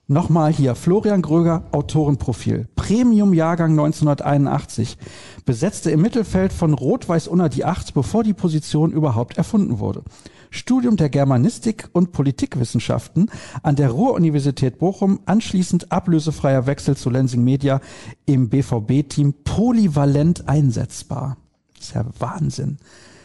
[0.09, 2.69] Nochmal hier, Florian Gröger, Autorenprofil.
[2.77, 4.97] Premium-Jahrgang 1981.
[5.43, 10.03] Besetzte im Mittelfeld von Rot-Weiß-Unna die Acht, bevor die Position überhaupt erfunden wurde.
[10.49, 13.29] Studium der Germanistik und Politikwissenschaften
[13.63, 17.81] an der Ruhr-Universität Bochum, anschließend ablösefreier Wechsel zu Lensing Media
[18.25, 21.35] im BVB-Team polyvalent einsetzbar.
[21.75, 22.77] Das ist ja Wahnsinn.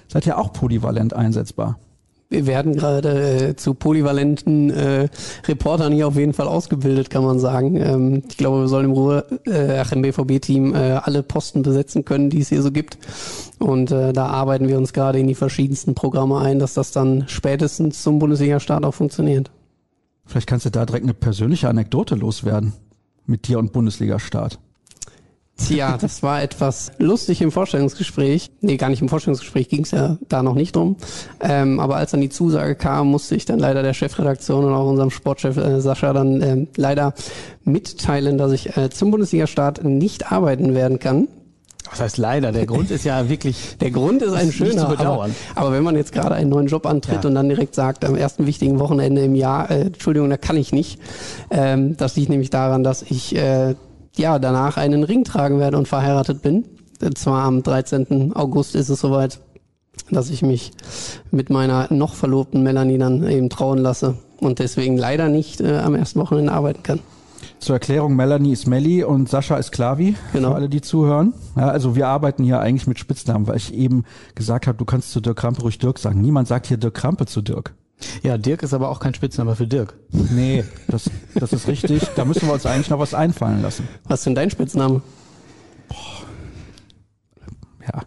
[0.09, 1.79] Seid ihr auch polyvalent einsetzbar?
[2.33, 5.09] Wir werden gerade äh, zu polyvalenten äh,
[5.47, 7.77] Reportern hier auf jeden Fall ausgebildet, kann man sagen.
[7.77, 12.31] Ähm, ich glaube, wir sollen im Ruhe, äh, im BVB-Team äh, alle Posten besetzen können,
[12.31, 12.97] die es hier so gibt.
[13.59, 17.25] Und äh, da arbeiten wir uns gerade in die verschiedensten Programme ein, dass das dann
[17.27, 19.51] spätestens zum Bundesliga-Start auch funktioniert.
[20.25, 22.73] Vielleicht kannst du da direkt eine persönliche Anekdote loswerden.
[23.27, 24.59] Mit dir und Bundesliga-Start.
[25.67, 28.51] Tja, das war etwas lustig im Vorstellungsgespräch.
[28.61, 30.97] Nee, gar nicht im Vorstellungsgespräch, ging es ja da noch nicht drum.
[31.41, 34.89] Ähm, aber als dann die Zusage kam, musste ich dann leider der Chefredaktion und auch
[34.89, 37.15] unserem Sportchef äh, Sascha dann ähm, leider
[37.65, 41.29] mitteilen, dass ich äh, zum Bundesliga-Start nicht arbeiten werden kann.
[41.91, 42.53] Was heißt leider?
[42.53, 43.77] Der Grund ist ja wirklich.
[43.81, 45.35] Der Grund ist ein Ist schöner, zu bedauern.
[45.55, 47.29] Aber, aber wenn man jetzt gerade einen neuen Job antritt Ja.
[47.29, 50.73] und dann direkt sagt, am ersten wichtigen Wochenende im Jahr, äh, Entschuldigung, da kann ich
[50.73, 50.99] nicht.
[51.51, 53.75] Ähm, das liegt nämlich daran, dass ich äh,
[54.17, 56.65] ja danach einen Ring tragen werde und verheiratet bin.
[57.03, 58.33] Und zwar am 13.
[58.35, 59.41] August ist es soweit,
[60.11, 60.73] dass ich mich
[61.31, 65.95] mit meiner noch verlobten Melanie dann eben trauen lasse und deswegen leider nicht äh, am
[65.95, 67.01] ersten Wochenende arbeiten kann.
[67.59, 70.51] Zur Erklärung, Melanie ist Melli und Sascha ist Klavi, Genau.
[70.51, 71.33] für alle, die zuhören.
[71.57, 75.13] Ja, also wir arbeiten hier eigentlich mit Spitznamen, weil ich eben gesagt habe, du kannst
[75.13, 76.21] zu Dirk Krampe ruhig Dirk sagen.
[76.21, 77.75] Niemand sagt hier Dirk Krampe zu Dirk.
[78.23, 79.95] Ja, Dirk ist aber auch kein Spitzname für Dirk.
[80.11, 82.03] Nee, das, das ist richtig.
[82.17, 83.89] Da müssen wir uns eigentlich noch was einfallen lassen.
[84.05, 85.03] Was ist denn dein Spitzname?
[87.87, 88.03] Ja,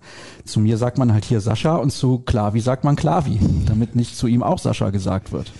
[0.45, 4.15] Zu mir sagt man halt hier Sascha und zu Klavi sagt man Klavi, damit nicht
[4.15, 5.51] zu ihm auch Sascha gesagt wird.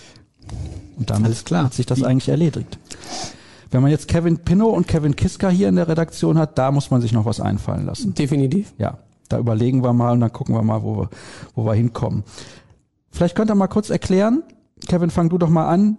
[0.96, 1.64] Und damit Alles klar.
[1.64, 2.78] hat sich das eigentlich erledigt.
[3.70, 6.90] Wenn man jetzt Kevin Pinnow und Kevin Kiska hier in der Redaktion hat, da muss
[6.90, 8.14] man sich noch was einfallen lassen.
[8.14, 8.72] Definitiv.
[8.78, 11.10] Ja, da überlegen wir mal und dann gucken wir mal, wo wir,
[11.54, 12.24] wo wir hinkommen.
[13.16, 14.42] Vielleicht könnt ihr mal kurz erklären,
[14.86, 15.96] Kevin, fang du doch mal an.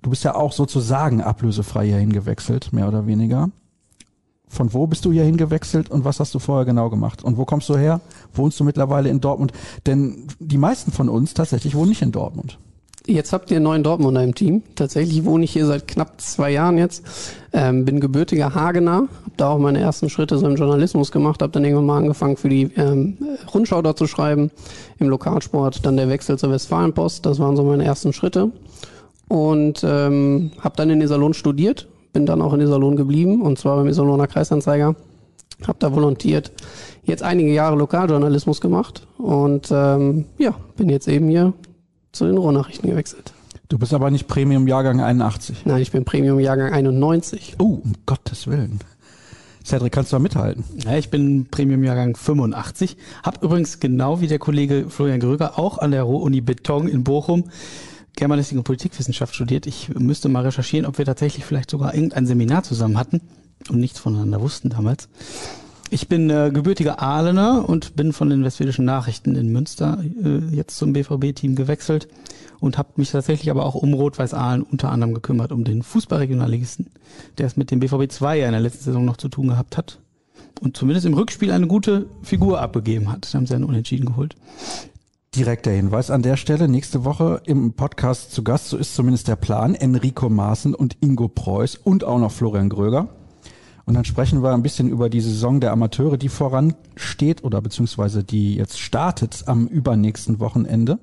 [0.00, 3.50] Du bist ja auch sozusagen ablösefrei hierhin gewechselt, mehr oder weniger.
[4.46, 7.24] Von wo bist du hier hingewechselt und was hast du vorher genau gemacht?
[7.24, 8.00] Und wo kommst du her?
[8.32, 9.52] Wohnst du mittlerweile in Dortmund?
[9.86, 12.60] Denn die meisten von uns tatsächlich wohnen nicht in Dortmund.
[13.08, 14.64] Jetzt habt ihr einen neuen Dortmunder im Team.
[14.74, 17.04] Tatsächlich wohne ich hier seit knapp zwei Jahren jetzt.
[17.52, 21.52] Ähm, bin gebürtiger Hagener, habe da auch meine ersten Schritte so im Journalismus gemacht, habe
[21.52, 23.16] dann irgendwann mal angefangen für die ähm,
[23.54, 24.50] Rundschau dort zu schreiben
[24.98, 25.86] im Lokalsport.
[25.86, 28.50] Dann der Wechsel zur Westfalenpost, das waren so meine ersten Schritte.
[29.28, 33.76] Und ähm, habe dann in Iserlohn studiert, bin dann auch in Iserlohn geblieben und zwar
[33.76, 34.96] beim Iserlohner Kreisanzeiger.
[35.66, 36.50] Habe da volontiert,
[37.04, 41.54] jetzt einige Jahre Lokaljournalismus gemacht und ähm, ja, bin jetzt eben hier
[42.16, 43.32] zu den Ruhrnachrichten gewechselt.
[43.68, 45.64] Du bist aber nicht Premium Jahrgang 81.
[45.64, 47.56] Nein, ich bin Premium Jahrgang 91.
[47.58, 48.80] Oh, um Gottes Willen.
[49.64, 50.62] Cedric, kannst du da mithalten?
[50.84, 52.96] Ja, ich bin Premium-Jahrgang 85.
[53.24, 57.50] Hab übrigens genau wie der Kollege Florian Gröger auch an der Ruhr-Uni Beton in Bochum
[58.14, 59.66] Germanistik und Politikwissenschaft studiert.
[59.66, 63.20] Ich müsste mal recherchieren, ob wir tatsächlich vielleicht sogar irgendein Seminar zusammen hatten
[63.68, 65.08] und nichts voneinander wussten damals.
[65.96, 70.76] Ich bin äh, gebürtiger Ahlener und bin von den Westfälischen Nachrichten in Münster äh, jetzt
[70.76, 72.06] zum BVB-Team gewechselt
[72.60, 76.90] und habe mich tatsächlich aber auch um Rot-Weiß Aalen unter anderem gekümmert, um den Fußballregionalligisten,
[77.38, 79.78] der es mit dem BVB 2 ja in der letzten Saison noch zu tun gehabt
[79.78, 79.98] hat
[80.60, 83.32] und zumindest im Rückspiel eine gute Figur abgegeben hat.
[83.32, 84.36] Da haben sie einen Unentschieden geholt.
[85.34, 86.68] Direkter Hinweis an der Stelle.
[86.68, 91.28] Nächste Woche im Podcast zu Gast, so ist zumindest der Plan, Enrico Maaßen und Ingo
[91.28, 93.08] Preuß und auch noch Florian Gröger.
[93.86, 98.24] Und dann sprechen wir ein bisschen über die Saison der Amateure, die voransteht oder beziehungsweise
[98.24, 100.98] die jetzt startet am übernächsten Wochenende.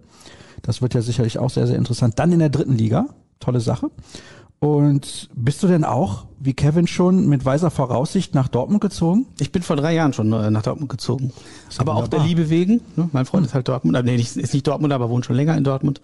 [0.61, 2.19] Das wird ja sicherlich auch sehr, sehr interessant.
[2.19, 3.07] Dann in der dritten Liga.
[3.39, 3.89] Tolle Sache.
[4.63, 9.26] Und bist du denn auch, wie Kevin schon, mit weiser Voraussicht nach Dortmund gezogen?
[9.41, 11.34] Ich bin vor drei Jahren schon äh, nach Dortmund gezogen.
[11.78, 12.19] Aber auch wunderbar.
[12.21, 12.80] der Liebe wegen.
[12.95, 13.10] Ne?
[13.12, 14.02] Mein Freund ist halt Dortmund.
[14.06, 15.99] Nee, nicht- ist nicht Dortmund, aber wohnt schon länger in Dortmund.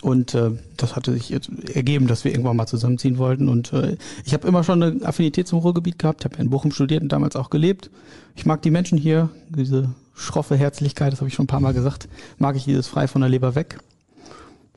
[0.00, 3.50] Und äh, das hatte sich jetzt ergeben, dass wir irgendwann mal zusammenziehen wollten.
[3.50, 6.22] Und äh, ich habe immer schon eine Affinität zum Ruhrgebiet gehabt.
[6.22, 7.90] Ich habe ja in Bochum studiert und damals auch gelebt.
[8.34, 11.74] Ich mag die Menschen hier, diese schroffe Herzlichkeit, das habe ich schon ein paar Mal
[11.74, 12.08] gesagt.
[12.38, 13.78] Mag ich dieses frei von der Leber weg.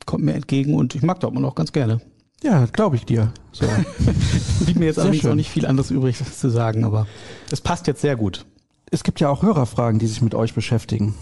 [0.04, 2.02] Kommt mir entgegen und ich mag Dortmund auch ganz gerne.
[2.42, 3.32] Ja, glaube ich dir.
[3.52, 3.66] So.
[4.64, 5.30] Blieb mir jetzt Sehr allerdings schön.
[5.30, 7.06] auch nicht viel anderes übrig zu sagen, aber
[7.50, 8.44] es passt jetzt sehr gut.
[8.90, 11.14] es gibt ja auch Hörerfragen, die sich mit euch beschäftigen.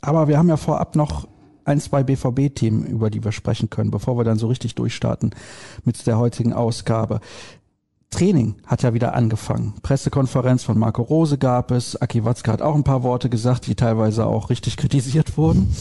[0.00, 1.28] Aber wir haben ja vorab noch
[1.64, 5.34] ein, zwei BVB-Themen, über die wir sprechen können, bevor wir dann so richtig durchstarten
[5.84, 7.20] mit der heutigen Ausgabe.
[8.10, 9.74] Training hat ja wieder angefangen.
[9.82, 11.96] Pressekonferenz von Marco Rose gab es.
[12.00, 15.74] Aki Watzke hat auch ein paar Worte gesagt, die teilweise auch richtig kritisiert wurden.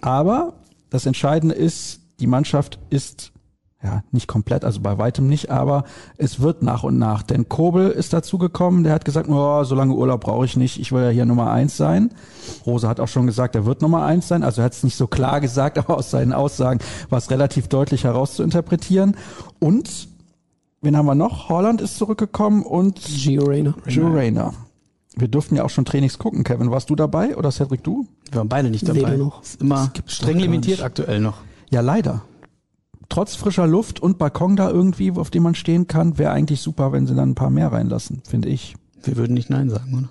[0.00, 0.54] Aber
[0.90, 3.32] das Entscheidende ist, die Mannschaft ist
[3.82, 5.84] ja, nicht komplett, also bei weitem nicht, aber
[6.16, 7.22] es wird nach und nach.
[7.22, 10.92] Denn Kobel ist dazugekommen, der hat gesagt, oh, so lange Urlaub brauche ich nicht, ich
[10.92, 12.10] will ja hier Nummer eins sein.
[12.64, 14.96] Rose hat auch schon gesagt, er wird Nummer eins sein, also er hat es nicht
[14.96, 19.16] so klar gesagt, aber aus seinen Aussagen war es relativ deutlich herauszuinterpretieren.
[19.58, 20.08] Und,
[20.80, 21.50] wen haben wir noch?
[21.50, 23.74] Holland ist zurückgekommen und Gio Reyna.
[23.86, 24.54] Joe Rayner.
[25.18, 26.44] Wir durften ja auch schon Trainings gucken.
[26.44, 28.06] Kevin, warst du dabei oder Cedric du?
[28.30, 29.16] Wir waren beide nicht dabei.
[29.16, 29.42] Noch.
[29.42, 31.38] Ist immer streng limitiert aktuell noch.
[31.70, 32.22] Ja, leider.
[33.08, 36.92] Trotz frischer Luft und Balkon da irgendwie, auf dem man stehen kann, wäre eigentlich super,
[36.92, 38.74] wenn sie dann ein paar mehr reinlassen, finde ich.
[39.02, 40.08] Wir würden nicht Nein sagen, oder?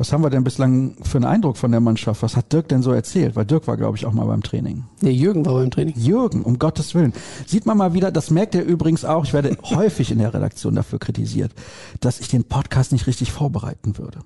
[0.00, 2.22] Was haben wir denn bislang für einen Eindruck von der Mannschaft?
[2.22, 3.36] Was hat Dirk denn so erzählt?
[3.36, 4.84] Weil Dirk war, glaube ich, auch mal beim Training.
[5.02, 5.94] Nee, Jürgen war beim Training.
[5.94, 7.12] Jürgen, um Gottes Willen.
[7.44, 10.74] Sieht man mal wieder, das merkt er übrigens auch, ich werde häufig in der Redaktion
[10.74, 11.52] dafür kritisiert,
[12.00, 14.20] dass ich den Podcast nicht richtig vorbereiten würde.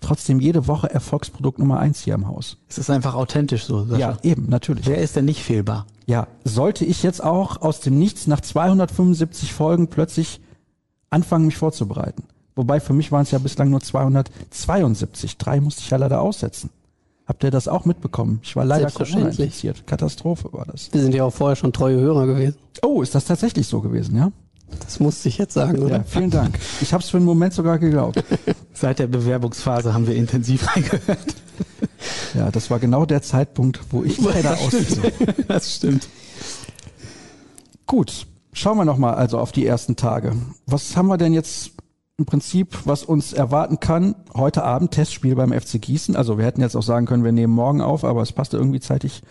[0.00, 2.56] Trotzdem jede Woche Erfolgsprodukt Nummer eins hier im Haus.
[2.68, 3.84] Es ist einfach authentisch so.
[3.84, 3.98] Sascha.
[4.00, 4.86] Ja, eben, natürlich.
[4.88, 5.86] Wer ist denn nicht fehlbar?
[6.06, 10.40] Ja, sollte ich jetzt auch aus dem Nichts nach 275 Folgen plötzlich
[11.10, 12.24] anfangen, mich vorzubereiten.
[12.54, 15.38] Wobei für mich waren es ja bislang nur 272.
[15.38, 16.70] Drei musste ich ja leider aussetzen.
[17.26, 18.40] Habt ihr das auch mitbekommen?
[18.42, 18.90] Ich war leider.
[18.90, 19.86] Corona infiziert.
[19.86, 20.92] Katastrophe war das.
[20.92, 22.56] Wir sind ja auch vorher schon treue Hörer gewesen.
[22.82, 24.32] Oh, ist das tatsächlich so gewesen, ja?
[24.80, 25.98] Das musste ich jetzt sagen, oder?
[25.98, 26.58] Ja, vielen Dank.
[26.80, 28.22] Ich habe es für einen Moment sogar geglaubt.
[28.72, 31.36] Seit der Bewerbungsphase haben wir intensiv reingehört.
[32.34, 35.12] Ja, das war genau der Zeitpunkt, wo ich leider ausgesucht
[35.48, 36.08] Das stimmt.
[37.86, 40.34] Gut, schauen wir nochmal also auf die ersten Tage.
[40.66, 41.72] Was haben wir denn jetzt
[42.18, 44.14] im Prinzip, was uns erwarten kann?
[44.34, 46.14] Heute Abend Testspiel beim FC Gießen.
[46.14, 48.80] Also wir hätten jetzt auch sagen können, wir nehmen morgen auf, aber es passte irgendwie
[48.80, 49.22] zeitlich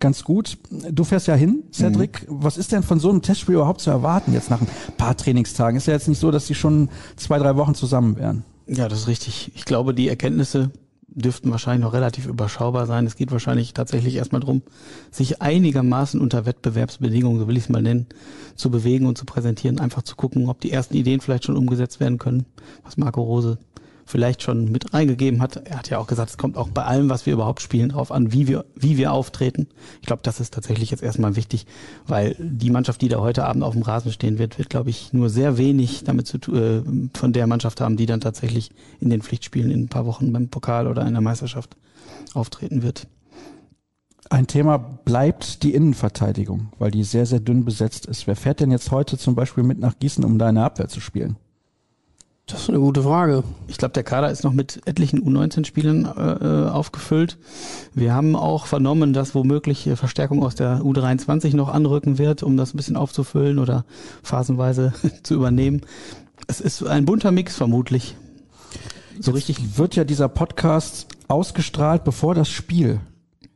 [0.00, 0.58] ganz gut.
[0.70, 2.26] Du fährst ja hin, Cedric.
[2.28, 5.76] Was ist denn von so einem Testspiel überhaupt zu erwarten jetzt nach ein paar Trainingstagen?
[5.76, 8.44] Ist ja jetzt nicht so, dass die schon zwei, drei Wochen zusammen wären.
[8.66, 9.52] Ja, das ist richtig.
[9.54, 10.70] Ich glaube, die Erkenntnisse
[11.12, 13.06] dürften wahrscheinlich noch relativ überschaubar sein.
[13.06, 14.62] Es geht wahrscheinlich tatsächlich erstmal darum,
[15.10, 18.06] sich einigermaßen unter Wettbewerbsbedingungen, so will ich es mal nennen,
[18.54, 22.00] zu bewegen und zu präsentieren, einfach zu gucken, ob die ersten Ideen vielleicht schon umgesetzt
[22.00, 22.46] werden können,
[22.84, 23.58] was Marco Rose
[24.10, 25.56] vielleicht schon mit reingegeben hat.
[25.56, 28.12] Er hat ja auch gesagt, es kommt auch bei allem, was wir überhaupt spielen, darauf
[28.12, 29.68] an, wie wir, wie wir auftreten.
[30.00, 31.66] Ich glaube, das ist tatsächlich jetzt erstmal wichtig,
[32.06, 35.12] weil die Mannschaft, die da heute Abend auf dem Rasen stehen wird, wird, glaube ich,
[35.12, 36.82] nur sehr wenig damit zu äh,
[37.14, 38.70] von der Mannschaft haben, die dann tatsächlich
[39.00, 41.76] in den Pflichtspielen in ein paar Wochen beim Pokal oder in der Meisterschaft
[42.34, 43.06] auftreten wird.
[44.28, 48.26] Ein Thema bleibt die Innenverteidigung, weil die sehr, sehr dünn besetzt ist.
[48.26, 51.36] Wer fährt denn jetzt heute zum Beispiel mit nach Gießen, um deine Abwehr zu spielen?
[52.50, 53.44] Das ist eine gute Frage.
[53.68, 57.38] Ich glaube, der Kader ist noch mit etlichen U19-Spielern äh, aufgefüllt.
[57.94, 62.74] Wir haben auch vernommen, dass womöglich Verstärkung aus der U23 noch anrücken wird, um das
[62.74, 63.84] ein bisschen aufzufüllen oder
[64.22, 65.82] phasenweise zu übernehmen.
[66.48, 68.16] Es ist ein bunter Mix vermutlich.
[69.20, 73.00] So richtig wird ja dieser Podcast ausgestrahlt, bevor das Spiel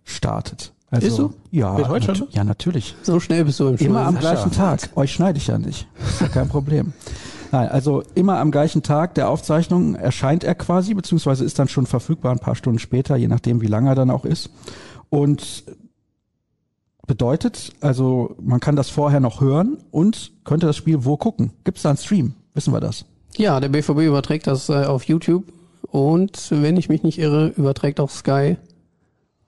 [0.04, 0.72] startet.
[0.90, 1.34] Also, Ist so?
[1.50, 2.28] Ja, Wird heute nat- schon?
[2.30, 2.94] ja, natürlich.
[3.02, 4.90] So schnell bist du im Immer am gleichen Tag.
[4.94, 5.88] Euch schneide ich ja nicht.
[6.08, 6.92] Ist ja kein Problem.
[7.54, 11.86] Nein, also immer am gleichen Tag der Aufzeichnung erscheint er quasi, beziehungsweise ist dann schon
[11.86, 14.50] verfügbar ein paar Stunden später, je nachdem, wie lange er dann auch ist.
[15.08, 15.62] Und
[17.06, 21.52] bedeutet, also man kann das vorher noch hören und könnte das Spiel wo gucken?
[21.62, 22.34] Gibt es da einen Stream?
[22.54, 23.04] Wissen wir das?
[23.36, 25.44] Ja, der BVB überträgt das äh, auf YouTube
[25.92, 28.56] und wenn ich mich nicht irre, überträgt auch Sky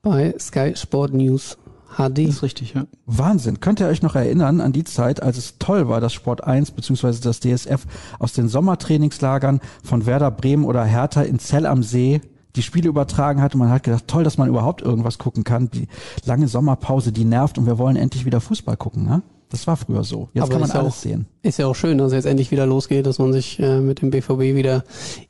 [0.02, 1.58] bei Sky Sport News
[1.96, 2.26] HD.
[2.26, 2.86] Das ist richtig, ja.
[3.06, 3.60] Wahnsinn.
[3.60, 6.72] Könnt ihr euch noch erinnern an die Zeit, als es toll war, dass Sport 1
[6.72, 7.16] bzw.
[7.22, 7.86] das DSF
[8.18, 12.20] aus den Sommertrainingslagern von Werder Bremen oder Hertha in Zell am See
[12.56, 15.70] die Spiele übertragen hat und man hat gedacht, toll, dass man überhaupt irgendwas gucken kann.
[15.70, 15.88] Die
[16.24, 19.04] lange Sommerpause, die nervt und wir wollen endlich wieder Fußball gucken.
[19.04, 19.22] Ne?
[19.48, 20.28] Das war früher so.
[20.34, 21.26] Jetzt Aber kann man alles auch- sehen.
[21.42, 24.02] Ist ja auch schön, dass es jetzt endlich wieder losgeht, dass man sich äh, mit
[24.02, 24.82] dem BVB wieder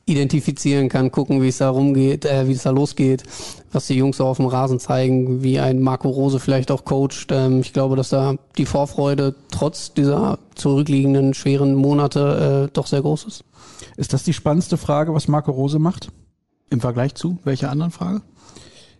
[0.05, 3.23] identifizieren kann, gucken, wie es da rumgeht, äh, wie es da losgeht,
[3.71, 7.27] was die Jungs so auf dem Rasen zeigen, wie ein Marco Rose vielleicht auch coacht.
[7.31, 13.01] Ähm, ich glaube, dass da die Vorfreude trotz dieser zurückliegenden schweren Monate äh, doch sehr
[13.01, 13.43] groß ist.
[13.97, 16.09] Ist das die spannendste Frage, was Marco Rose macht?
[16.69, 18.21] Im Vergleich zu welcher anderen Frage?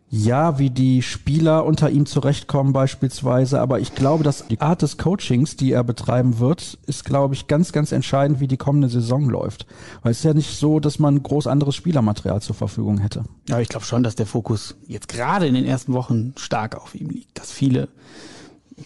[0.09, 4.97] Ja, wie die Spieler unter ihm zurechtkommen beispielsweise, aber ich glaube, dass die Art des
[4.97, 9.29] Coachings, die er betreiben wird, ist, glaube ich, ganz, ganz entscheidend, wie die kommende Saison
[9.29, 9.67] läuft.
[10.03, 13.23] Weil es ist ja nicht so, dass man groß anderes Spielermaterial zur Verfügung hätte.
[13.49, 16.95] Ja, ich glaube schon, dass der Fokus jetzt gerade in den ersten Wochen stark auf
[16.95, 17.37] ihm liegt.
[17.37, 17.89] Dass viele,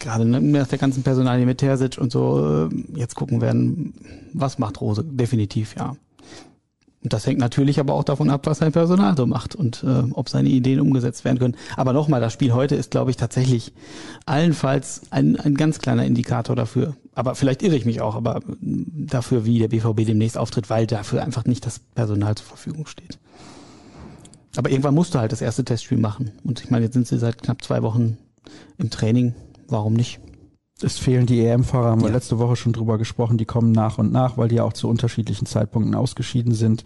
[0.00, 3.94] gerade ne, aus der ganzen Personalie mit Terzic und so, äh, jetzt gucken werden,
[4.32, 5.04] was macht Rose?
[5.04, 5.94] Definitiv, ja.
[7.02, 10.04] Und das hängt natürlich aber auch davon ab, was sein Personal so macht und äh,
[10.12, 11.56] ob seine Ideen umgesetzt werden können.
[11.76, 13.72] Aber nochmal, das Spiel heute ist, glaube ich, tatsächlich
[14.24, 16.94] allenfalls ein, ein ganz kleiner Indikator dafür.
[17.14, 20.86] Aber vielleicht irre ich mich auch, aber mm, dafür, wie der BVB demnächst auftritt, weil
[20.86, 23.18] dafür einfach nicht das Personal zur Verfügung steht.
[24.56, 26.30] Aber irgendwann musst du halt das erste Testspiel machen.
[26.44, 28.18] Und ich meine, jetzt sind sie seit knapp zwei Wochen
[28.78, 29.34] im Training.
[29.66, 30.20] Warum nicht?
[30.84, 32.14] Es fehlen die EM-Fahrer, haben wir Ja.
[32.14, 34.88] letzte Woche schon drüber gesprochen, die kommen nach und nach, weil die ja auch zu
[34.88, 36.84] unterschiedlichen Zeitpunkten ausgeschieden sind.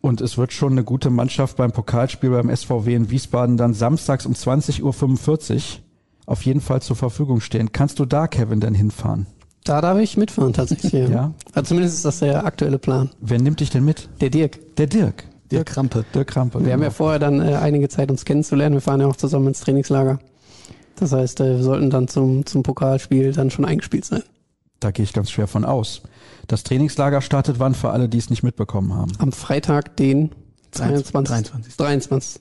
[0.00, 4.26] Und es wird schon eine gute Mannschaft beim Pokalspiel beim SVW in Wiesbaden dann samstags
[4.26, 5.60] um 20.45 Uhr
[6.26, 7.72] auf jeden Fall zur Verfügung stehen.
[7.72, 9.26] Kannst du da, Kevin, denn hinfahren?
[9.64, 10.92] Da darf ich mitfahren tatsächlich.
[10.92, 11.08] Ja.
[11.10, 11.32] Ja.
[11.54, 13.10] Also zumindest ist das der aktuelle Plan.
[13.20, 14.08] Wer nimmt dich denn mit?
[14.20, 14.58] Der Dirk.
[14.76, 15.24] Der Dirk.
[15.50, 16.04] Der Krampe.
[16.14, 16.64] Dirk Krampe.
[16.64, 16.96] Wir haben ja genau.
[16.96, 18.74] vorher dann äh, einige Zeit uns kennenzulernen.
[18.76, 20.18] Wir fahren ja auch zusammen ins Trainingslager.
[20.96, 24.22] Das heißt, äh, wir sollten dann zum, zum Pokalspiel dann schon eingespielt sein.
[24.80, 26.02] Da gehe ich ganz schwer von aus.
[26.48, 29.12] Das Trainingslager startet wann für alle, die es nicht mitbekommen haben?
[29.18, 30.30] Am Freitag, den
[30.72, 31.12] 22.
[31.28, 31.76] 23.
[31.76, 32.40] 23.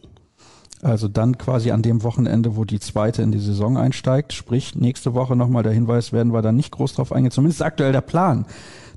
[0.82, 4.34] Also dann quasi an dem Wochenende, wo die zweite in die Saison einsteigt.
[4.34, 7.32] Sprich, nächste Woche nochmal der Hinweis, werden wir da nicht groß drauf eingehen.
[7.32, 8.46] Zumindest aktuell der Plan,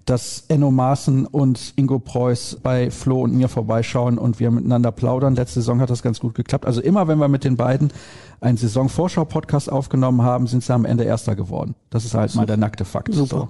[0.09, 5.35] dass Enno Maaßen und Ingo Preuß bei Flo und mir vorbeischauen und wir miteinander plaudern.
[5.35, 6.64] Letzte Saison hat das ganz gut geklappt.
[6.64, 7.92] Also immer, wenn wir mit den beiden
[8.40, 11.75] einen Saisonvorschau-Podcast aufgenommen haben, sind sie am Ende Erster geworden.
[11.90, 13.12] Das ist halt mal der nackte Fakt.
[13.12, 13.49] Super.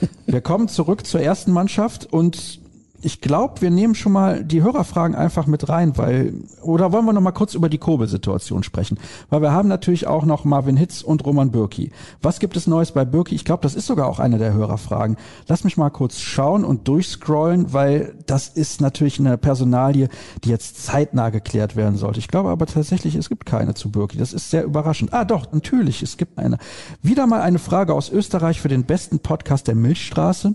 [0.00, 0.08] So.
[0.26, 2.61] Wir kommen zurück zur ersten Mannschaft und
[3.04, 7.12] ich glaube, wir nehmen schon mal die Hörerfragen einfach mit rein, weil, oder wollen wir
[7.12, 8.96] noch mal kurz über die Kobel-Situation sprechen?
[9.28, 11.90] Weil wir haben natürlich auch noch Marvin Hitz und Roman Bürki.
[12.22, 13.34] Was gibt es Neues bei Bürki?
[13.34, 15.16] Ich glaube, das ist sogar auch eine der Hörerfragen.
[15.48, 20.08] Lass mich mal kurz schauen und durchscrollen, weil das ist natürlich eine Personalie,
[20.44, 22.20] die jetzt zeitnah geklärt werden sollte.
[22.20, 24.16] Ich glaube aber tatsächlich, es gibt keine zu Bürki.
[24.16, 25.12] Das ist sehr überraschend.
[25.12, 26.58] Ah, doch, natürlich, es gibt eine.
[27.02, 30.54] Wieder mal eine Frage aus Österreich für den besten Podcast der Milchstraße.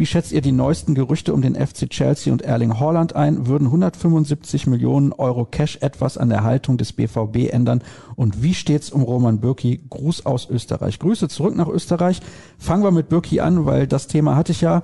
[0.00, 3.46] Wie schätzt ihr die neuesten Gerüchte um den FC Chelsea und Erling Haaland ein?
[3.46, 7.82] Würden 175 Millionen Euro Cash etwas an der Haltung des BVB ändern?
[8.16, 9.78] Und wie steht's um Roman Bürki?
[9.90, 11.00] Gruß aus Österreich.
[11.00, 12.22] Grüße zurück nach Österreich.
[12.56, 14.80] Fangen wir mit Bürki an, weil das Thema hatte ich ja.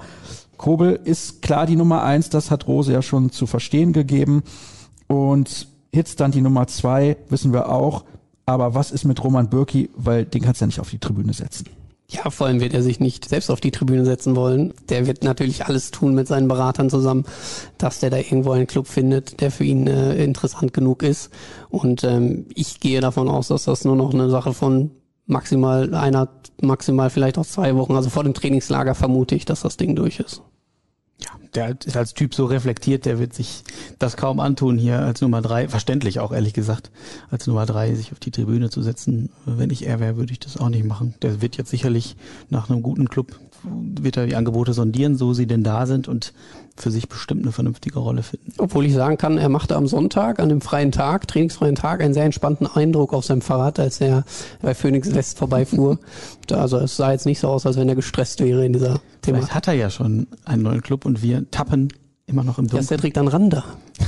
[0.59, 4.43] Kobel ist klar die Nummer eins, das hat Rose ja schon zu verstehen gegeben.
[5.07, 8.05] Und Hitz dann die Nummer zwei, wissen wir auch.
[8.45, 9.89] Aber was ist mit Roman Bürki?
[9.97, 11.65] Weil den kannst du ja nicht auf die Tribüne setzen.
[12.09, 14.73] Ja, vor allem wird er sich nicht selbst auf die Tribüne setzen wollen.
[14.89, 17.25] Der wird natürlich alles tun mit seinen Beratern zusammen,
[17.79, 21.31] dass der da irgendwo einen Club findet, der für ihn äh, interessant genug ist.
[21.69, 24.93] Und ähm, ich gehe davon aus, dass das nur noch eine Sache von
[25.27, 26.29] maximal einer,
[26.63, 30.21] maximal vielleicht auch zwei Wochen, also vor dem Trainingslager vermute ich, dass das Ding durch
[30.21, 30.43] ist.
[31.19, 33.65] Ja, der ist als Typ so reflektiert, der wird sich
[33.99, 36.91] das kaum antun, hier als Nummer drei, verständlich auch ehrlich gesagt,
[37.31, 39.31] als Nummer drei sich auf die Tribüne zu setzen.
[39.47, 41.15] Wenn ich er wäre, würde ich das auch nicht machen.
[41.23, 42.17] Der wird jetzt sicherlich
[42.51, 46.35] nach einem guten Club, wird er die Angebote sondieren, so sie denn da sind und
[46.77, 48.53] für sich bestimmt eine vernünftige Rolle finden.
[48.59, 52.13] Obwohl ich sagen kann, er machte am Sonntag, an dem freien Tag, trainingsfreien Tag, einen
[52.13, 54.25] sehr entspannten Eindruck auf seinem Fahrrad, als er
[54.61, 55.99] bei Phoenix West vorbeifuhr.
[56.51, 59.39] also es sah jetzt nicht so aus, als wenn er gestresst wäre in dieser Thema.
[59.39, 61.93] Vielleicht hat er ja schon einen neuen Club und wir tappen
[62.27, 62.83] immer noch im Dunkeln.
[62.83, 63.65] Ja, Cedric dann Randa.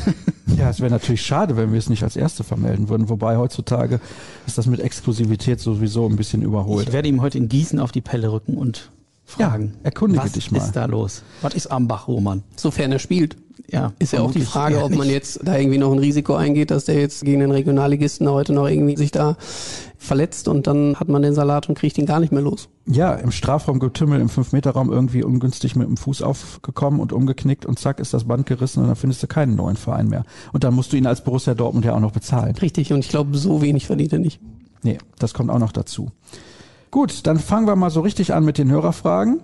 [0.56, 3.08] ja, es wäre natürlich schade, wenn wir es nicht als Erste vermelden würden.
[3.08, 4.00] Wobei heutzutage
[4.46, 6.88] ist das mit Exklusivität sowieso ein bisschen überholt.
[6.88, 8.90] Ich werde ihm heute in Gießen auf die Pelle rücken und
[9.24, 9.74] fragen.
[9.76, 10.58] Ja, erkundige was dich mal.
[10.58, 11.22] Was ist da los?
[11.42, 12.42] Was ist am Bach, Roman?
[12.56, 13.36] Sofern er spielt.
[13.70, 16.70] Ja, ist ja auch die Frage, ob man jetzt da irgendwie noch ein Risiko eingeht,
[16.70, 19.36] dass der jetzt gegen den Regionalligisten heute noch irgendwie sich da
[19.98, 22.68] verletzt und dann hat man den Salat und kriegt ihn gar nicht mehr los.
[22.86, 27.78] Ja, im Strafraum getümmelt, im 5-Meter-Raum irgendwie ungünstig mit dem Fuß aufgekommen und umgeknickt und
[27.78, 30.24] zack ist das Band gerissen und dann findest du keinen neuen Verein mehr.
[30.52, 32.54] Und dann musst du ihn als Borussia Dortmund ja auch noch bezahlen.
[32.56, 34.40] Richtig, und ich glaube, so wenig verdient er nicht.
[34.82, 36.12] Nee, das kommt auch noch dazu.
[36.90, 39.40] Gut, dann fangen wir mal so richtig an mit den Hörerfragen.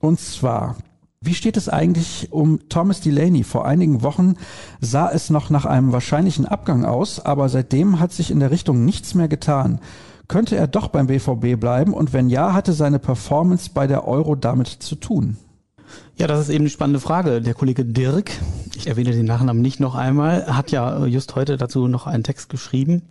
[0.00, 0.76] Und zwar,
[1.24, 3.44] wie steht es eigentlich um Thomas Delaney?
[3.44, 4.34] Vor einigen Wochen
[4.80, 8.84] sah es noch nach einem wahrscheinlichen Abgang aus, aber seitdem hat sich in der Richtung
[8.84, 9.80] nichts mehr getan.
[10.28, 14.34] Könnte er doch beim BVB bleiben und wenn ja, hatte seine Performance bei der Euro
[14.34, 15.36] damit zu tun?
[16.16, 17.40] Ja, das ist eben eine spannende Frage.
[17.40, 18.30] Der Kollege Dirk,
[18.76, 22.48] ich erwähne den Nachnamen nicht noch einmal, hat ja just heute dazu noch einen Text
[22.48, 23.02] geschrieben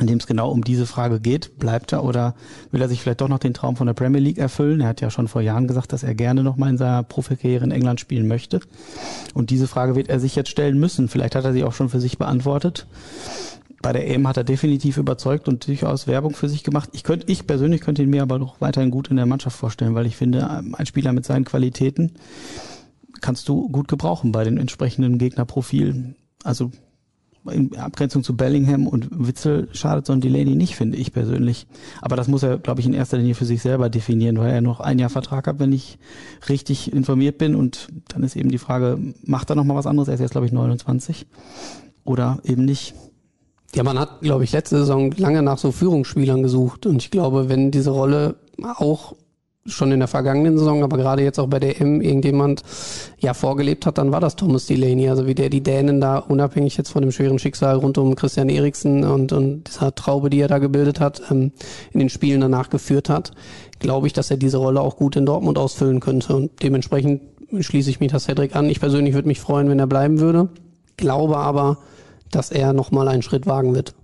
[0.00, 1.58] in dem es genau um diese Frage geht.
[1.58, 2.34] Bleibt er oder
[2.70, 4.80] will er sich vielleicht doch noch den Traum von der Premier League erfüllen?
[4.80, 7.64] Er hat ja schon vor Jahren gesagt, dass er gerne noch mal in seiner Profikarriere
[7.64, 8.60] in England spielen möchte.
[9.34, 11.08] Und diese Frage wird er sich jetzt stellen müssen.
[11.08, 12.86] Vielleicht hat er sie auch schon für sich beantwortet.
[13.82, 16.88] Bei der EM hat er definitiv überzeugt und durchaus Werbung für sich gemacht.
[16.92, 19.94] Ich könnte, ich persönlich könnte ihn mir aber noch weiterhin gut in der Mannschaft vorstellen,
[19.94, 22.12] weil ich finde, ein Spieler mit seinen Qualitäten
[23.20, 26.16] kannst du gut gebrauchen bei den entsprechenden Gegnerprofilen.
[26.42, 26.72] Also
[27.50, 31.66] in Abgrenzung zu Bellingham und Witzel schadet so ein Delaney nicht, finde ich persönlich.
[32.00, 34.60] Aber das muss er, glaube ich, in erster Linie für sich selber definieren, weil er
[34.60, 35.98] noch ein Jahr Vertrag hat, wenn ich
[36.48, 37.54] richtig informiert bin.
[37.54, 40.08] Und dann ist eben die Frage, macht er noch mal was anderes?
[40.08, 41.26] Er ist jetzt, glaube ich, 29
[42.04, 42.94] oder eben nicht.
[43.74, 46.86] Ja, man hat, glaube ich, letzte Saison lange nach so Führungsspielern gesucht.
[46.86, 48.36] Und ich glaube, wenn diese Rolle
[48.76, 49.16] auch
[49.66, 52.62] schon in der vergangenen Saison, aber gerade jetzt auch bei der M irgendjemand
[53.18, 55.08] ja vorgelebt hat, dann war das Thomas Delaney.
[55.08, 58.50] Also wie der die Dänen da unabhängig jetzt von dem schweren Schicksal rund um Christian
[58.50, 61.52] Eriksen und, und dieser Traube, die er da gebildet hat, ähm,
[61.92, 63.32] in den Spielen danach geführt hat,
[63.78, 66.36] glaube ich, dass er diese Rolle auch gut in Dortmund ausfüllen könnte.
[66.36, 67.22] Und dementsprechend
[67.58, 68.68] schließe ich mich das Cedric an.
[68.68, 70.50] Ich persönlich würde mich freuen, wenn er bleiben würde.
[70.98, 71.78] Glaube aber,
[72.30, 73.94] dass er nochmal einen Schritt wagen wird.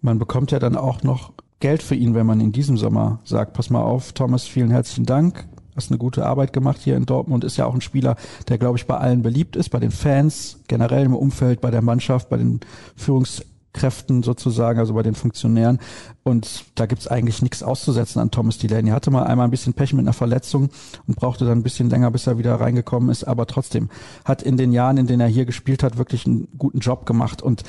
[0.00, 3.52] Man bekommt ja dann auch noch Geld für ihn, wenn man in diesem Sommer sagt,
[3.52, 5.48] pass mal auf, Thomas, vielen herzlichen Dank.
[5.74, 7.44] Hast eine gute Arbeit gemacht hier in Dortmund.
[7.44, 8.16] Ist ja auch ein Spieler,
[8.48, 11.82] der, glaube ich, bei allen beliebt ist, bei den Fans, generell im Umfeld, bei der
[11.82, 12.60] Mannschaft, bei den
[12.96, 15.78] Führungskräften sozusagen, also bei den Funktionären.
[16.22, 18.90] Und da gibt's eigentlich nichts auszusetzen an Thomas Delaney.
[18.90, 20.70] Er hatte mal einmal ein bisschen Pech mit einer Verletzung
[21.06, 23.24] und brauchte dann ein bisschen länger, bis er wieder reingekommen ist.
[23.24, 23.88] Aber trotzdem
[24.24, 27.42] hat in den Jahren, in denen er hier gespielt hat, wirklich einen guten Job gemacht.
[27.42, 27.62] Und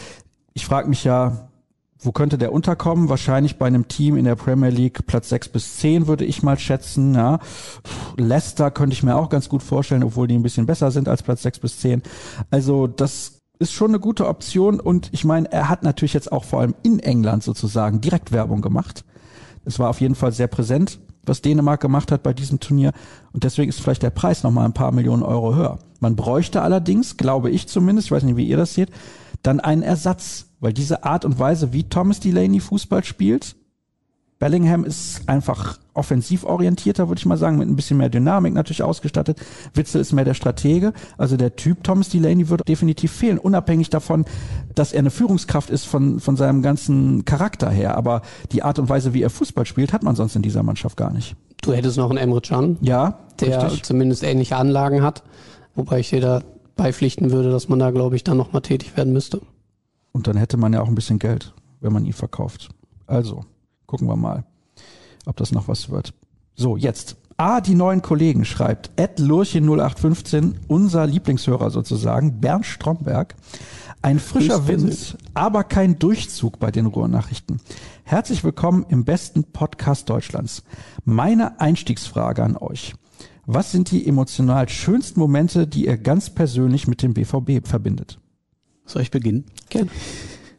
[0.53, 1.48] ich frage mich ja,
[2.01, 3.09] wo könnte der unterkommen?
[3.09, 6.57] Wahrscheinlich bei einem Team in der Premier League Platz 6 bis 10 würde ich mal
[6.57, 7.13] schätzen.
[7.13, 7.39] Ja.
[8.17, 11.23] Leicester könnte ich mir auch ganz gut vorstellen, obwohl die ein bisschen besser sind als
[11.23, 12.01] Platz 6 bis 10.
[12.51, 16.45] Also das ist schon eine gute Option und ich meine, er hat natürlich jetzt auch
[16.45, 19.03] vor allem in England sozusagen direkt Werbung gemacht.
[19.65, 22.93] Es war auf jeden Fall sehr präsent, was Dänemark gemacht hat bei diesem Turnier
[23.33, 25.79] und deswegen ist vielleicht der Preis nochmal ein paar Millionen Euro höher.
[25.99, 28.91] Man bräuchte allerdings, glaube ich zumindest, ich weiß nicht, wie ihr das seht,
[29.43, 33.55] dann einen Ersatz weil diese Art und Weise, wie Thomas Delaney Fußball spielt,
[34.39, 38.83] Bellingham ist einfach offensiv orientierter, würde ich mal sagen, mit ein bisschen mehr Dynamik natürlich
[38.83, 39.37] ausgestattet.
[39.73, 40.93] Witzel ist mehr der Stratege.
[41.17, 44.23] Also der Typ Thomas Delaney würde definitiv fehlen, unabhängig davon,
[44.75, 47.97] dass er eine Führungskraft ist von, von seinem ganzen Charakter her.
[47.97, 48.21] Aber
[48.53, 51.11] die Art und Weise, wie er Fußball spielt, hat man sonst in dieser Mannschaft gar
[51.11, 51.35] nicht.
[51.61, 52.77] Du hättest noch einen Emre Can.
[52.79, 53.83] Ja, der richtig.
[53.83, 55.23] zumindest ähnliche Anlagen hat.
[55.75, 56.41] Wobei ich dir da
[56.79, 59.41] beipflichten würde, dass man da, glaube ich, dann nochmal tätig werden müsste.
[60.13, 62.69] Und dann hätte man ja auch ein bisschen Geld, wenn man ihn verkauft.
[63.05, 63.43] Also,
[63.85, 64.45] gucken wir mal,
[65.25, 66.13] ob das noch was wird.
[66.55, 73.35] So, jetzt A, die neuen Kollegen schreibt, Ed Lurche 0815, unser Lieblingshörer sozusagen, Bernd Stromberg.
[74.01, 77.59] Ein frischer Wind, aber kein Durchzug bei den Ruhrnachrichten.
[78.05, 80.63] Herzlich willkommen im besten Podcast Deutschlands.
[81.03, 82.93] Meine Einstiegsfrage an euch.
[83.51, 88.19] Was sind die emotional schönsten Momente, die ihr ganz persönlich mit dem BVB verbindet?
[88.85, 89.45] Soll ich beginnen?
[89.71, 89.89] Gerne.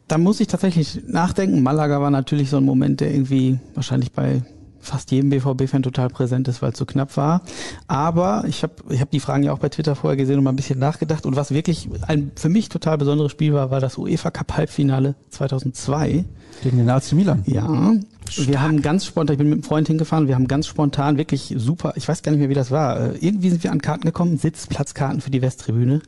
[0.09, 1.63] Da muss ich tatsächlich nachdenken.
[1.63, 4.41] Malaga war natürlich so ein Moment, der irgendwie wahrscheinlich bei
[4.81, 7.43] fast jedem BVB-Fan total präsent ist, weil es so knapp war.
[7.87, 10.49] Aber ich habe ich hab die Fragen ja auch bei Twitter vorher gesehen und mal
[10.49, 11.25] ein bisschen nachgedacht.
[11.25, 15.15] Und was wirklich ein für mich total besonderes Spiel war, war das UEFA Cup Halbfinale
[15.29, 16.25] 2002.
[16.61, 17.43] Gegen den AC Milan.
[17.47, 17.93] Ja,
[18.37, 21.53] wir haben ganz spontan, ich bin mit einem Freund hingefahren, wir haben ganz spontan wirklich
[21.57, 22.99] super, ich weiß gar nicht mehr, wie das war.
[22.99, 26.01] Äh, irgendwie sind wir an Karten gekommen, Sitzplatzkarten für die Westtribüne.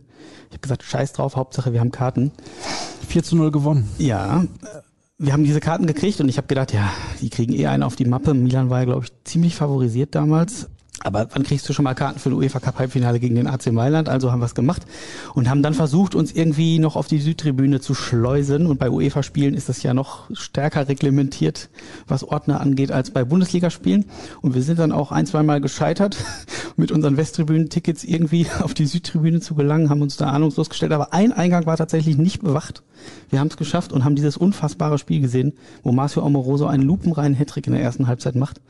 [0.48, 2.32] Ich habe gesagt, scheiß drauf, Hauptsache wir haben Karten.
[3.08, 3.90] 4 zu 0 gewonnen.
[3.98, 4.48] Ja, äh,
[5.18, 6.90] wir haben diese Karten gekriegt und ich habe gedacht, ja,
[7.22, 8.34] die kriegen eh einen auf die Mappe.
[8.34, 10.68] Milan war ja, glaube ich, ziemlich favorisiert damals.
[11.04, 13.72] Aber wann kriegst du schon mal Karten für ein UEFA Cup Halbfinale gegen den AC
[13.72, 14.10] Mailand?
[14.10, 14.84] Also haben wir es gemacht
[15.34, 18.66] und haben dann versucht, uns irgendwie noch auf die Südtribüne zu schleusen.
[18.66, 21.70] Und bei UEFA-Spielen ist das ja noch stärker reglementiert,
[22.08, 24.06] was Ordner angeht, als bei Bundesligaspielen.
[24.42, 26.18] Und wir sind dann auch ein, zwei Mal gescheitert,
[26.78, 30.92] mit unseren Westtribünen-Tickets irgendwie auf die Südtribüne zu gelangen, haben uns da ahnungslos gestellt.
[30.92, 32.84] Aber ein Eingang war tatsächlich nicht bewacht.
[33.30, 37.38] Wir haben es geschafft und haben dieses unfassbare Spiel gesehen, wo Marcio Amoroso einen lupenreinen
[37.38, 38.62] Hattrick in der ersten Halbzeit macht.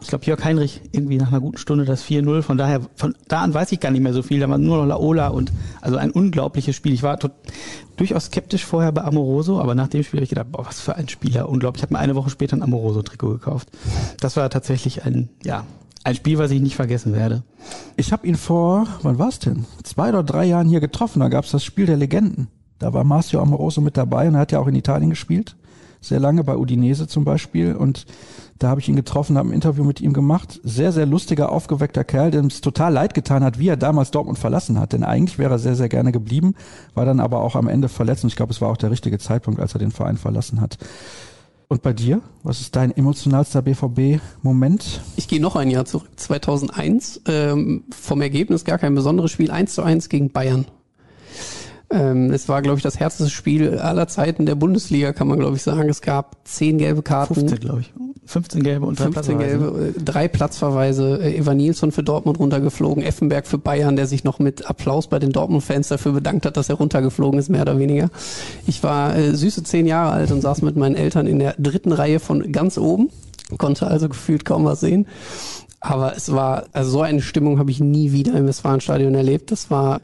[0.00, 2.42] Ich glaube, Jörg Heinrich irgendwie nach einer guten Stunde das 4-0.
[2.42, 4.40] Von daher, von da an weiß ich gar nicht mehr so viel.
[4.40, 6.92] Da war nur noch Laola und also ein unglaubliches Spiel.
[6.92, 7.18] Ich war
[7.96, 10.96] durchaus skeptisch vorher bei Amoroso, aber nach dem Spiel habe ich gedacht, boah, was für
[10.96, 11.48] ein Spieler.
[11.48, 11.80] Unglaublich.
[11.80, 13.68] Ich habe mir eine Woche später ein Amoroso-Trikot gekauft.
[14.20, 15.64] Das war tatsächlich ein, ja,
[16.04, 17.42] ein Spiel, was ich nicht vergessen werde.
[17.96, 19.64] Ich habe ihn vor, wann war es denn?
[19.82, 21.20] Zwei oder drei Jahren hier getroffen.
[21.20, 22.48] Da gab es das Spiel der Legenden.
[22.78, 25.56] Da war Marcio Amoroso mit dabei und er hat ja auch in Italien gespielt.
[26.00, 27.74] Sehr lange bei Udinese zum Beispiel.
[27.74, 28.04] Und
[28.58, 30.60] da habe ich ihn getroffen, habe ein Interview mit ihm gemacht.
[30.62, 34.38] Sehr, sehr lustiger, aufgeweckter Kerl, dem es total leid getan hat, wie er damals Dortmund
[34.38, 34.92] verlassen hat.
[34.92, 36.54] Denn eigentlich wäre er sehr, sehr gerne geblieben,
[36.94, 38.24] war dann aber auch am Ende verletzt.
[38.24, 40.78] Und ich glaube, es war auch der richtige Zeitpunkt, als er den Verein verlassen hat.
[41.66, 42.20] Und bei dir?
[42.42, 45.00] Was ist dein emotionalster BVB-Moment?
[45.16, 47.22] Ich gehe noch ein Jahr zurück, 2001.
[47.26, 50.66] Ähm, vom Ergebnis gar kein besonderes Spiel, 1 zu 1 gegen Bayern.
[51.94, 55.56] Ähm, es war, glaube ich, das härteste Spiel aller Zeiten der Bundesliga, kann man, glaube
[55.56, 55.88] ich, sagen.
[55.88, 57.34] Es gab zehn gelbe Karten.
[57.34, 57.92] 15, glaube ich.
[58.26, 61.20] 15 gelbe und drei 15 gelbe, äh, drei Platzverweise.
[61.22, 65.20] Äh, Evan Nilsson für Dortmund runtergeflogen, Effenberg für Bayern, der sich noch mit Applaus bei
[65.20, 68.10] den Dortmund-Fans dafür bedankt hat, dass er runtergeflogen ist, mehr oder weniger.
[68.66, 71.92] Ich war äh, süße zehn Jahre alt und saß mit meinen Eltern in der dritten
[71.92, 73.10] Reihe von ganz oben,
[73.58, 75.06] konnte also gefühlt kaum was sehen.
[75.80, 79.52] Aber es war, also so eine Stimmung habe ich nie wieder im Westfalenstadion erlebt.
[79.52, 80.00] Das war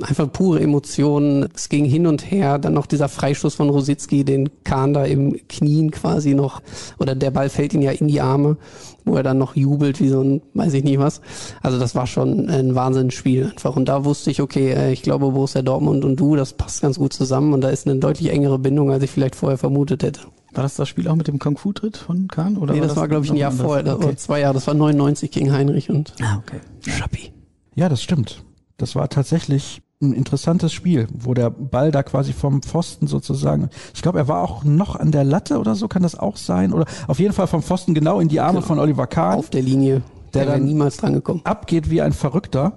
[0.00, 1.48] einfach pure Emotionen.
[1.54, 2.58] Es ging hin und her.
[2.58, 6.62] Dann noch dieser Freistoß von Rositzky, den Kahn da im Knien quasi noch,
[6.98, 8.56] oder der Ball fällt ihn ja in die Arme,
[9.04, 11.20] wo er dann noch jubelt wie so ein, weiß ich nicht was.
[11.60, 13.76] Also das war schon ein Wahnsinnsspiel einfach.
[13.76, 16.98] Und da wusste ich, okay, äh, ich glaube Borussia Dortmund und du, das passt ganz
[16.98, 20.20] gut zusammen und da ist eine deutlich engere Bindung, als ich vielleicht vorher vermutet hätte.
[20.54, 22.58] War das das Spiel auch mit dem Kung Fu Tritt von Kahn?
[22.58, 24.04] Oder nee, war das, war, glaube ich, ein Jahr vorher, okay.
[24.04, 24.54] oder zwei Jahre.
[24.54, 26.60] Das war 99 gegen Heinrich und ah, okay.
[26.86, 27.32] Schappi.
[27.74, 28.44] Ja, das stimmt.
[28.82, 34.02] Das war tatsächlich ein interessantes Spiel, wo der Ball da quasi vom Pfosten sozusagen, ich
[34.02, 36.72] glaube, er war auch noch an der Latte oder so, kann das auch sein?
[36.72, 38.66] Oder auf jeden Fall vom Pfosten genau in die Arme genau.
[38.66, 39.38] von Oliver Kahn.
[39.38, 40.02] Auf der Linie,
[40.34, 41.42] der, der dann niemals dran gekommen.
[41.44, 42.72] Abgeht wie ein Verrückter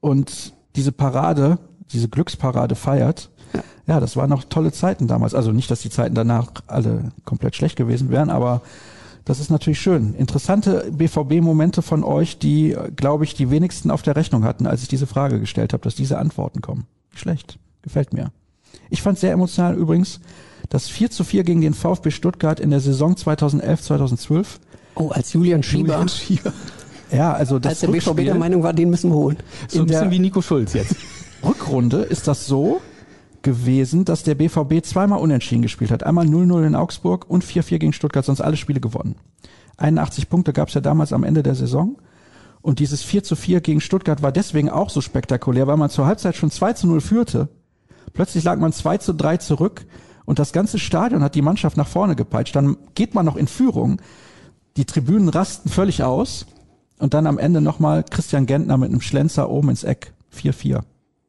[0.00, 1.58] und diese Parade,
[1.92, 3.28] diese Glücksparade feiert.
[3.52, 3.60] Ja.
[3.86, 5.34] ja, das waren noch tolle Zeiten damals.
[5.34, 8.62] Also nicht, dass die Zeiten danach alle komplett schlecht gewesen wären, aber
[9.24, 10.14] das ist natürlich schön.
[10.14, 14.88] Interessante BVB-Momente von euch, die, glaube ich, die wenigsten auf der Rechnung hatten, als ich
[14.88, 16.86] diese Frage gestellt habe, dass diese Antworten kommen.
[17.14, 17.58] Schlecht.
[17.82, 18.32] Gefällt mir.
[18.90, 20.20] Ich fand sehr emotional übrigens
[20.68, 24.60] das 4 zu 4 gegen den VfB Stuttgart in der Saison 2011, 2012.
[24.94, 25.94] Oh, als Julian Schieber.
[25.94, 26.52] Julian Schieber.
[27.10, 29.36] Ja, also das Als der BVB der Meinung war, den müssen wir holen.
[29.68, 30.96] So ein bisschen wie Nico Schulz jetzt.
[31.44, 32.80] Rückrunde ist das so,
[33.42, 36.02] gewesen, dass der BVB zweimal unentschieden gespielt hat.
[36.02, 39.16] Einmal 0-0 in Augsburg und 4-4 gegen Stuttgart, sonst alle Spiele gewonnen.
[39.76, 41.96] 81 Punkte gab es ja damals am Ende der Saison.
[42.60, 46.06] Und dieses 4 zu 4 gegen Stuttgart war deswegen auch so spektakulär, weil man zur
[46.06, 47.48] Halbzeit schon 2 zu 0 führte.
[48.12, 49.84] Plötzlich lag man 2 zu 3 zurück
[50.24, 52.54] und das ganze Stadion hat die Mannschaft nach vorne gepeitscht.
[52.54, 54.00] Dann geht man noch in Führung.
[54.76, 56.46] Die Tribünen rasten völlig aus.
[56.98, 60.12] Und dann am Ende nochmal Christian Gentner mit einem Schlenzer oben ins Eck.
[60.32, 60.82] 4-4.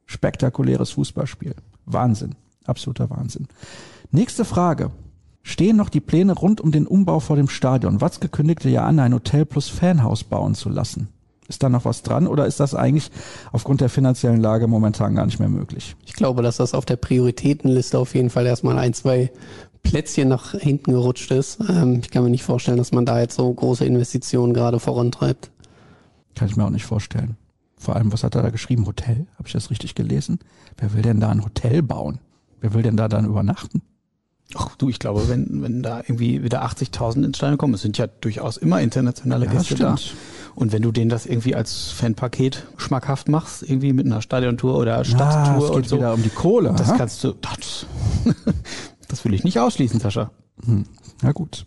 [0.06, 1.56] Spektakuläres Fußballspiel.
[1.86, 2.34] Wahnsinn.
[2.64, 3.48] Absoluter Wahnsinn.
[4.10, 4.90] Nächste Frage.
[5.42, 8.00] Stehen noch die Pläne rund um den Umbau vor dem Stadion?
[8.00, 11.08] Watzke kündigte ja an, ein Hotel plus Fanhaus bauen zu lassen.
[11.48, 13.10] Ist da noch was dran oder ist das eigentlich
[13.52, 15.94] aufgrund der finanziellen Lage momentan gar nicht mehr möglich?
[16.06, 19.30] Ich glaube, dass das auf der Prioritätenliste auf jeden Fall erstmal ein, zwei
[19.82, 21.60] Plätzchen nach hinten gerutscht ist.
[21.68, 25.50] Ähm, ich kann mir nicht vorstellen, dass man da jetzt so große Investitionen gerade vorantreibt.
[26.34, 27.36] Kann ich mir auch nicht vorstellen.
[27.76, 28.86] Vor allem, was hat er da geschrieben?
[28.86, 29.26] Hotel?
[29.38, 30.38] Habe ich das richtig gelesen?
[30.78, 32.20] Wer will denn da ein Hotel bauen?
[32.60, 33.82] Wer will denn da dann übernachten?
[34.54, 37.98] Ach du, ich glaube, wenn, wenn da irgendwie wieder 80.000 ins Stadion kommen, es sind
[37.98, 39.96] ja durchaus immer internationale Ja, Gäste da.
[40.54, 44.98] Und wenn du denen das irgendwie als Fanpaket schmackhaft machst, irgendwie mit einer Stadiontour oder
[44.98, 46.72] Ah, Stadttour geht und so, wieder um die Kohle.
[46.76, 46.98] das aha.
[46.98, 47.86] kannst du, das,
[49.08, 50.30] das will ich nicht ausschließen, Sascha.
[50.64, 50.84] Hm,
[51.22, 51.64] na gut.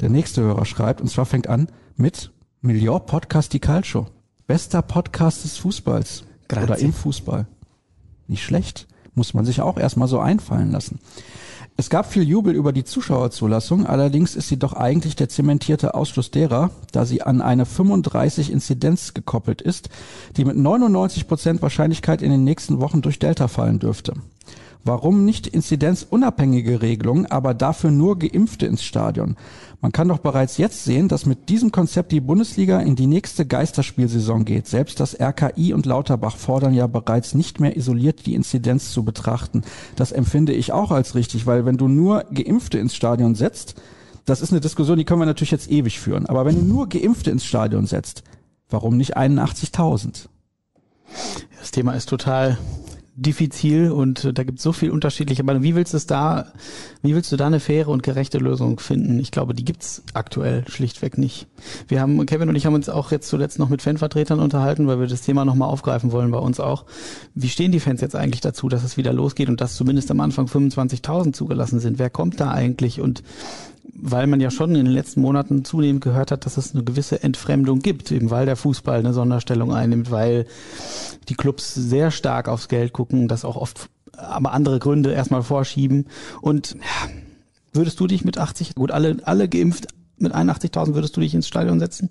[0.00, 2.32] Der nächste Hörer schreibt, und zwar fängt an mit
[2.62, 4.06] Miglior Podcast di Calcio.
[4.46, 6.22] Bester Podcast des Fußballs.
[6.46, 6.64] Grazie.
[6.64, 7.48] Oder im Fußball.
[8.28, 8.86] Nicht schlecht.
[9.14, 11.00] Muss man sich auch erstmal so einfallen lassen.
[11.76, 16.30] Es gab viel Jubel über die Zuschauerzulassung, allerdings ist sie doch eigentlich der zementierte Ausschluss
[16.30, 19.88] derer, da sie an eine 35 Inzidenz gekoppelt ist,
[20.36, 24.14] die mit 99 Prozent Wahrscheinlichkeit in den nächsten Wochen durch Delta fallen dürfte.
[24.84, 29.36] Warum nicht inzidenzunabhängige Regelungen, aber dafür nur Geimpfte ins Stadion?
[29.80, 33.46] Man kann doch bereits jetzt sehen, dass mit diesem Konzept die Bundesliga in die nächste
[33.46, 34.66] Geisterspielsaison geht.
[34.66, 39.62] Selbst das RKI und Lauterbach fordern ja bereits nicht mehr isoliert die Inzidenz zu betrachten.
[39.94, 43.74] Das empfinde ich auch als richtig, weil wenn du nur Geimpfte ins Stadion setzt,
[44.24, 46.88] das ist eine Diskussion, die können wir natürlich jetzt ewig führen, aber wenn du nur
[46.88, 48.24] Geimpfte ins Stadion setzt,
[48.68, 50.26] warum nicht 81.000?
[51.60, 52.58] Das Thema ist total
[53.16, 55.64] diffizil und äh, da gibt es so viel unterschiedliche Meinungen.
[55.64, 56.52] Wie willst du es da,
[57.02, 59.18] wie willst du da eine faire und gerechte Lösung finden?
[59.18, 61.46] Ich glaube, die gibt's aktuell schlichtweg nicht.
[61.88, 65.00] Wir haben, Kevin und ich haben uns auch jetzt zuletzt noch mit Fanvertretern unterhalten, weil
[65.00, 66.84] wir das Thema nochmal aufgreifen wollen bei uns auch.
[67.34, 70.20] Wie stehen die Fans jetzt eigentlich dazu, dass es wieder losgeht und dass zumindest am
[70.20, 71.98] Anfang 25.000 zugelassen sind?
[71.98, 73.00] Wer kommt da eigentlich?
[73.00, 73.22] Und
[73.94, 77.22] weil man ja schon in den letzten Monaten zunehmend gehört hat, dass es eine gewisse
[77.22, 80.46] Entfremdung gibt, eben weil der Fußball eine Sonderstellung einnimmt, weil
[81.28, 86.06] die Clubs sehr stark aufs Geld gucken, das auch oft aber andere Gründe erstmal vorschieben.
[86.40, 87.10] Und ja,
[87.74, 91.46] würdest du dich mit 80, gut, alle, alle geimpft, mit 81.000 würdest du dich ins
[91.46, 92.08] Stadion setzen?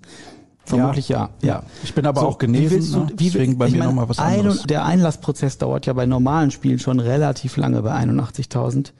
[0.64, 1.30] Vermutlich ja.
[1.42, 3.06] Ja, ich bin aber So, auch genesen, wie du, ne?
[3.16, 4.62] wie, deswegen bei mir nochmal was ein- anderes.
[4.64, 8.92] Der Einlassprozess dauert ja bei normalen Spielen schon relativ lange bei 81.000.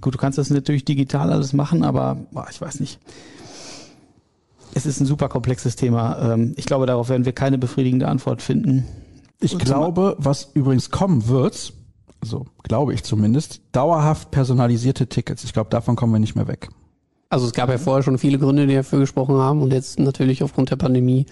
[0.00, 2.98] Gut, du kannst das natürlich digital alles machen, aber boah, ich weiß nicht.
[4.74, 6.34] Es ist ein super komplexes Thema.
[6.34, 8.86] Ähm, Ich glaube, darauf werden wir keine befriedigende Antwort finden.
[9.40, 11.72] Ich Und glaube, was übrigens kommen wird,
[12.22, 15.44] so glaube ich zumindest, dauerhaft personalisierte Tickets.
[15.44, 16.68] Ich glaube, davon kommen wir nicht mehr weg.
[17.28, 20.42] Also es gab ja vorher schon viele Gründe, die dafür gesprochen haben und jetzt natürlich
[20.42, 21.26] aufgrund der Pandemie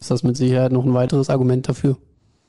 [0.00, 1.96] ist das mit Sicherheit noch ein weiteres Argument dafür.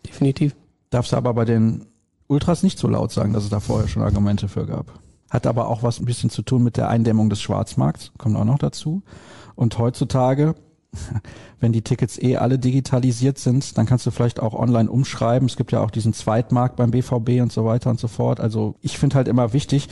[0.05, 0.55] Definitiv.
[0.91, 1.85] Darfst du aber bei den
[2.27, 4.99] Ultras nicht so laut sagen, dass es da vorher schon Argumente für gab.
[5.35, 8.45] Hat aber auch was ein bisschen zu tun mit der Eindämmung des Schwarzmarkts, kommt auch
[8.45, 9.01] noch dazu.
[9.55, 10.55] Und heutzutage,
[11.59, 15.45] wenn die Tickets eh alle digitalisiert sind, dann kannst du vielleicht auch online umschreiben.
[15.49, 18.39] Es gibt ja auch diesen Zweitmarkt beim BVB und so weiter und so fort.
[18.39, 19.89] Also ich finde halt immer wichtig,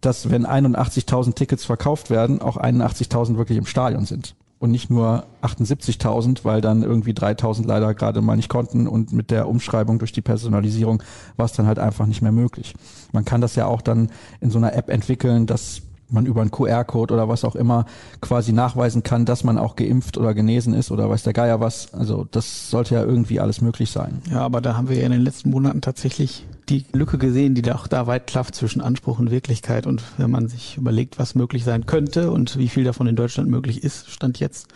[0.00, 4.36] dass wenn 81.000 Tickets verkauft werden, auch 81.000 wirklich im Stadion sind.
[4.60, 9.30] Und nicht nur 78.000, weil dann irgendwie 3.000 leider gerade mal nicht konnten und mit
[9.30, 11.00] der Umschreibung durch die Personalisierung
[11.36, 12.74] war es dann halt einfach nicht mehr möglich.
[13.12, 16.50] Man kann das ja auch dann in so einer App entwickeln, dass man über einen
[16.50, 17.86] QR-Code oder was auch immer
[18.20, 21.92] quasi nachweisen kann, dass man auch geimpft oder genesen ist oder weiß der Geier was.
[21.92, 24.22] Also das sollte ja irgendwie alles möglich sein.
[24.30, 27.62] Ja, aber da haben wir ja in den letzten Monaten tatsächlich die Lücke gesehen, die
[27.62, 29.86] da auch da weit klafft zwischen Anspruch und Wirklichkeit.
[29.86, 33.48] Und wenn man sich überlegt, was möglich sein könnte und wie viel davon in Deutschland
[33.48, 34.68] möglich ist, stand jetzt.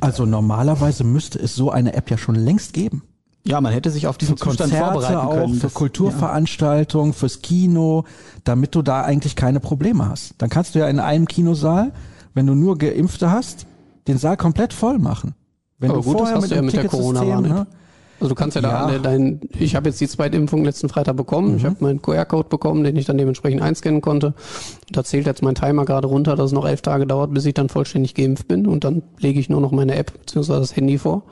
[0.00, 3.02] Also normalerweise müsste es so eine App ja schon längst geben.
[3.46, 5.54] Ja, man hätte sich auf diesen Für Zustand Konzerte vorbereiten auch, können.
[5.54, 8.04] für Das- Kulturveranstaltungen, fürs Kino,
[8.44, 10.34] damit du da eigentlich keine Probleme hast.
[10.38, 11.92] Dann kannst du ja in einem Kinosaal,
[12.34, 13.66] wenn du nur Geimpfte hast,
[14.08, 15.34] den Saal komplett voll machen.
[15.78, 17.52] Wenn Aber du gut, das vorher hast mit du ja dem mit der Corona-Warn-App.
[17.52, 17.66] ne?
[18.20, 18.86] Also du kannst ja, da Ja.
[18.86, 21.56] alle dein, ich habe jetzt die zweite Impfung letzten Freitag bekommen.
[21.58, 24.34] Ich habe meinen QR-Code bekommen, den ich dann dementsprechend einscannen konnte.
[24.92, 27.54] Da zählt jetzt mein Timer gerade runter, dass es noch elf Tage dauert, bis ich
[27.54, 28.66] dann vollständig geimpft bin.
[28.66, 30.54] Und dann lege ich nur noch meine App bzw.
[30.60, 31.22] das Handy vor.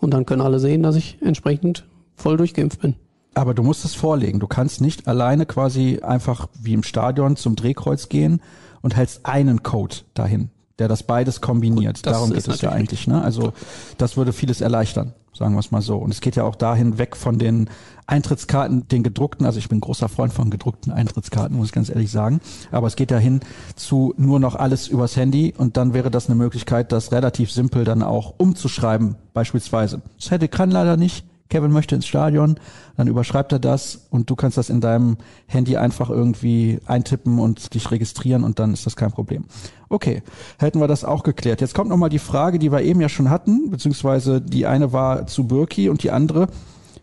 [0.00, 2.96] Und dann können alle sehen, dass ich entsprechend voll durchgeimpft bin.
[3.34, 4.40] Aber du musst es vorlegen.
[4.40, 8.40] Du kannst nicht alleine quasi einfach wie im Stadion zum Drehkreuz gehen
[8.82, 12.06] und hältst einen Code dahin, der das beides kombiniert.
[12.06, 13.06] das Darum geht es ja eigentlich.
[13.06, 13.22] Ne?
[13.22, 13.52] Also
[13.96, 15.96] das würde vieles erleichtern, sagen wir es mal so.
[15.96, 17.68] Und es geht ja auch dahin weg von den
[18.06, 19.44] Eintrittskarten, den gedruckten.
[19.44, 22.40] Also ich bin großer Freund von gedruckten Eintrittskarten, muss ich ganz ehrlich sagen.
[22.70, 23.40] Aber es geht ja hin
[23.74, 27.84] zu nur noch alles übers Handy und dann wäre das eine Möglichkeit, das relativ simpel
[27.84, 30.00] dann auch umzuschreiben, beispielsweise.
[30.18, 31.24] Das hätte kann leider nicht.
[31.48, 32.58] Kevin möchte ins Stadion,
[32.96, 37.74] dann überschreibt er das und du kannst das in deinem Handy einfach irgendwie eintippen und
[37.74, 39.46] dich registrieren und dann ist das kein Problem.
[39.88, 40.22] Okay,
[40.58, 41.60] hätten wir das auch geklärt.
[41.60, 45.26] Jetzt kommt nochmal die Frage, die wir eben ja schon hatten, beziehungsweise die eine war
[45.26, 46.48] zu Birki und die andere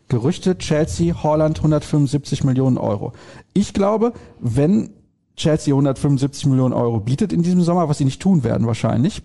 [0.07, 3.13] Gerüchte, Chelsea, Holland 175 Millionen Euro.
[3.53, 4.91] Ich glaube, wenn
[5.35, 9.23] Chelsea 175 Millionen Euro bietet in diesem Sommer, was sie nicht tun werden wahrscheinlich,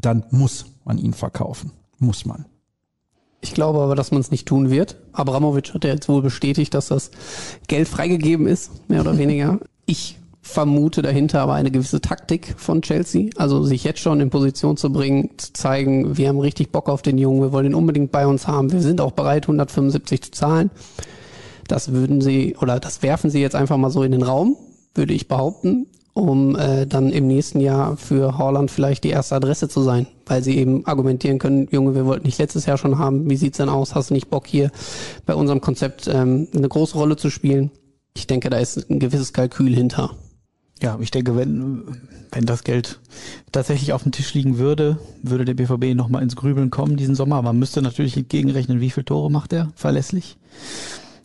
[0.00, 1.72] dann muss man ihn verkaufen.
[1.98, 2.46] muss man.
[3.42, 4.96] Ich glaube aber, dass man es nicht tun wird.
[5.12, 7.10] Abramovic hat ja jetzt wohl bestätigt, dass das
[7.66, 9.58] Geld freigegeben ist, mehr oder weniger.
[9.84, 13.30] Ich vermute dahinter aber eine gewisse Taktik von Chelsea.
[13.36, 17.02] Also sich jetzt schon in Position zu bringen, zu zeigen, wir haben richtig Bock auf
[17.02, 20.30] den Jungen, wir wollen ihn unbedingt bei uns haben, wir sind auch bereit, 175 zu
[20.30, 20.70] zahlen.
[21.68, 24.56] Das würden sie oder das werfen sie jetzt einfach mal so in den Raum,
[24.94, 29.68] würde ich behaupten um äh, dann im nächsten Jahr für Holland vielleicht die erste Adresse
[29.68, 33.28] zu sein, weil sie eben argumentieren können, Junge, wir wollten nicht letztes Jahr schon haben,
[33.28, 33.94] wie sieht's denn aus?
[33.94, 34.70] Hast du nicht Bock hier
[35.26, 37.70] bei unserem Konzept ähm, eine große Rolle zu spielen?
[38.16, 40.16] Ich denke, da ist ein gewisses Kalkül hinter.
[40.80, 41.82] Ja, ich denke, wenn,
[42.30, 42.98] wenn das Geld
[43.52, 47.42] tatsächlich auf dem Tisch liegen würde, würde der BVB nochmal ins Grübeln kommen diesen Sommer.
[47.42, 50.38] Man müsste natürlich entgegenrechnen, wie viele Tore macht er verlässlich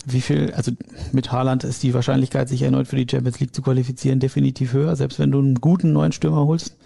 [0.09, 0.71] wie viel, also
[1.11, 4.95] mit Haaland ist die Wahrscheinlichkeit, sich erneut für die Champions League zu qualifizieren, definitiv höher,
[4.95, 6.77] selbst wenn du einen guten neuen Stürmer holst,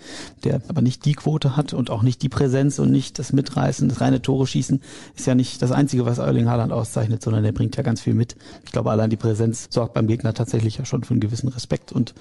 [0.43, 3.87] der aber nicht die Quote hat und auch nicht die Präsenz und nicht das Mitreißen,
[3.89, 4.81] das reine Tore schießen,
[5.15, 8.15] ist ja nicht das Einzige, was Erling Haaland auszeichnet, sondern der bringt ja ganz viel
[8.15, 8.35] mit.
[8.65, 11.91] Ich glaube, allein die Präsenz sorgt beim Gegner tatsächlich ja schon für einen gewissen Respekt
[11.91, 12.15] und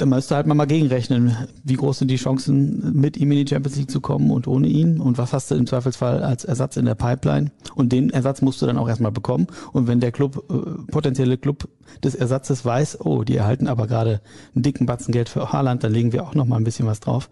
[0.00, 3.76] da müsste halt mal gegenrechnen, wie groß sind die Chancen, mit ihm in die Champions
[3.76, 6.86] League zu kommen und ohne ihn und was hast du im Zweifelsfall als Ersatz in
[6.86, 10.44] der Pipeline und den Ersatz musst du dann auch erstmal bekommen und wenn der Club,
[10.48, 11.68] äh, potenzielle Club
[12.02, 14.22] des Ersatzes weiß, oh, die erhalten aber gerade
[14.54, 17.00] einen dicken Batzen Geld für Haaland, dann legen wir auch noch mal ein bisschen was
[17.00, 17.28] drauf.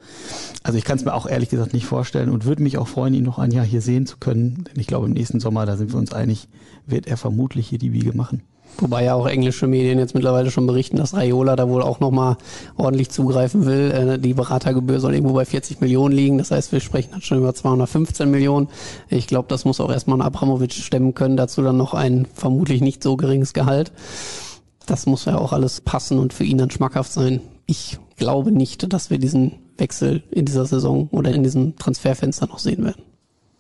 [0.63, 3.15] Also ich kann es mir auch ehrlich gesagt nicht vorstellen und würde mich auch freuen,
[3.15, 5.79] ihn noch ein Jahr hier sehen zu können, denn ich glaube im nächsten Sommer, da
[5.79, 6.49] sind wir uns einig,
[6.87, 8.43] wird er vermutlich hier die Wiege machen.
[8.81, 12.37] Wobei ja auch englische Medien jetzt mittlerweile schon berichten, dass Raiola da wohl auch nochmal
[12.77, 13.91] ordentlich zugreifen will.
[13.91, 16.39] Äh, die Beratergebühr soll irgendwo bei 40 Millionen liegen.
[16.39, 18.69] Das heißt, wir sprechen dann schon über 215 Millionen.
[19.09, 21.37] Ich glaube, das muss auch erstmal ein Abramovic stemmen können.
[21.37, 23.91] Dazu dann noch ein vermutlich nicht so geringes Gehalt.
[24.87, 27.41] Das muss ja auch alles passen und für ihn dann schmackhaft sein.
[27.67, 32.59] Ich glaube nicht, dass wir diesen Wechsel in dieser Saison oder in diesem Transferfenster noch
[32.59, 33.03] sehen werden.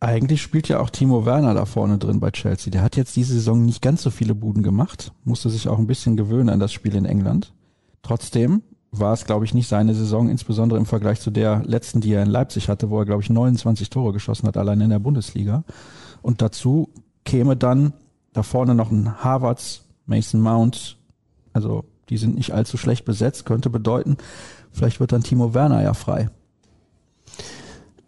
[0.00, 2.70] Eigentlich spielt ja auch Timo Werner da vorne drin bei Chelsea.
[2.70, 5.88] Der hat jetzt diese Saison nicht ganz so viele Buden gemacht, musste sich auch ein
[5.88, 7.52] bisschen gewöhnen an das Spiel in England.
[8.02, 12.12] Trotzdem war es, glaube ich, nicht seine Saison, insbesondere im Vergleich zu der letzten, die
[12.12, 15.00] er in Leipzig hatte, wo er, glaube ich, 29 Tore geschossen hat, allein in der
[15.00, 15.64] Bundesliga.
[16.22, 16.88] Und dazu
[17.24, 17.92] käme dann
[18.32, 20.96] da vorne noch ein Harvards, Mason Mount,
[21.52, 24.16] also die sind nicht allzu schlecht besetzt, könnte bedeuten,
[24.72, 26.30] vielleicht wird dann Timo Werner ja frei.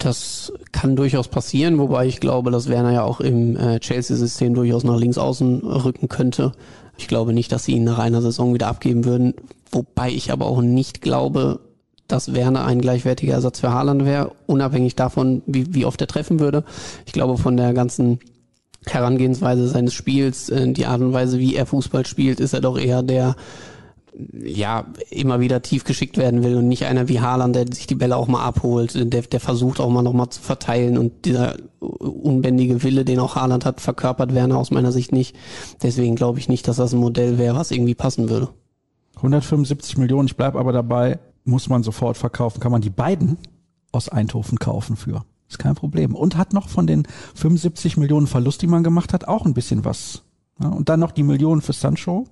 [0.01, 4.83] Das kann durchaus passieren, wobei ich glaube, dass Werner ja auch im äh, Chelsea-System durchaus
[4.83, 6.53] nach links außen rücken könnte.
[6.97, 9.35] Ich glaube nicht, dass sie ihn nach einer Saison wieder abgeben würden,
[9.71, 11.61] wobei ich aber auch nicht glaube,
[12.09, 16.41] dass Werner ein gleichwertiger Ersatz für Haaland wäre, unabhängig davon, wie, wie oft er treffen
[16.41, 16.65] würde.
[17.05, 18.21] Ich glaube, von der ganzen
[18.87, 22.79] Herangehensweise seines Spiels, äh, die Art und Weise, wie er Fußball spielt, ist er doch
[22.79, 23.37] eher der
[24.33, 27.95] ja, immer wieder tief geschickt werden will und nicht einer wie Haaland, der sich die
[27.95, 32.83] Bälle auch mal abholt, der, der versucht auch mal nochmal zu verteilen und dieser unbändige
[32.83, 35.37] Wille, den auch Haaland hat, verkörpert Werner aus meiner Sicht nicht.
[35.83, 38.49] Deswegen glaube ich nicht, dass das ein Modell wäre, was irgendwie passen würde.
[39.17, 42.61] 175 Millionen, ich bleib aber dabei, muss man sofort verkaufen.
[42.61, 43.39] Kann man die beiden
[43.93, 45.25] aus Eindhoven kaufen für?
[45.49, 46.15] Ist kein Problem.
[46.15, 49.85] Und hat noch von den 75 Millionen Verlust, die man gemacht hat, auch ein bisschen
[49.85, 50.23] was.
[50.59, 52.27] Und dann noch die Millionen für Sancho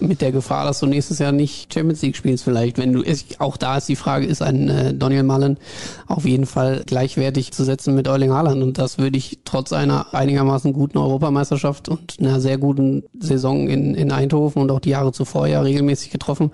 [0.00, 2.78] mit der Gefahr, dass du nächstes Jahr nicht Champions League spielst vielleicht.
[2.78, 3.02] Wenn du
[3.38, 5.58] auch da ist die Frage, ist ein äh, Daniel Mullen
[6.06, 10.14] auf jeden Fall gleichwertig zu setzen mit Erling Haaland und das würde ich trotz einer
[10.14, 15.12] einigermaßen guten Europameisterschaft und einer sehr guten Saison in, in Eindhoven und auch die Jahre
[15.12, 16.50] zuvor ja regelmäßig getroffen,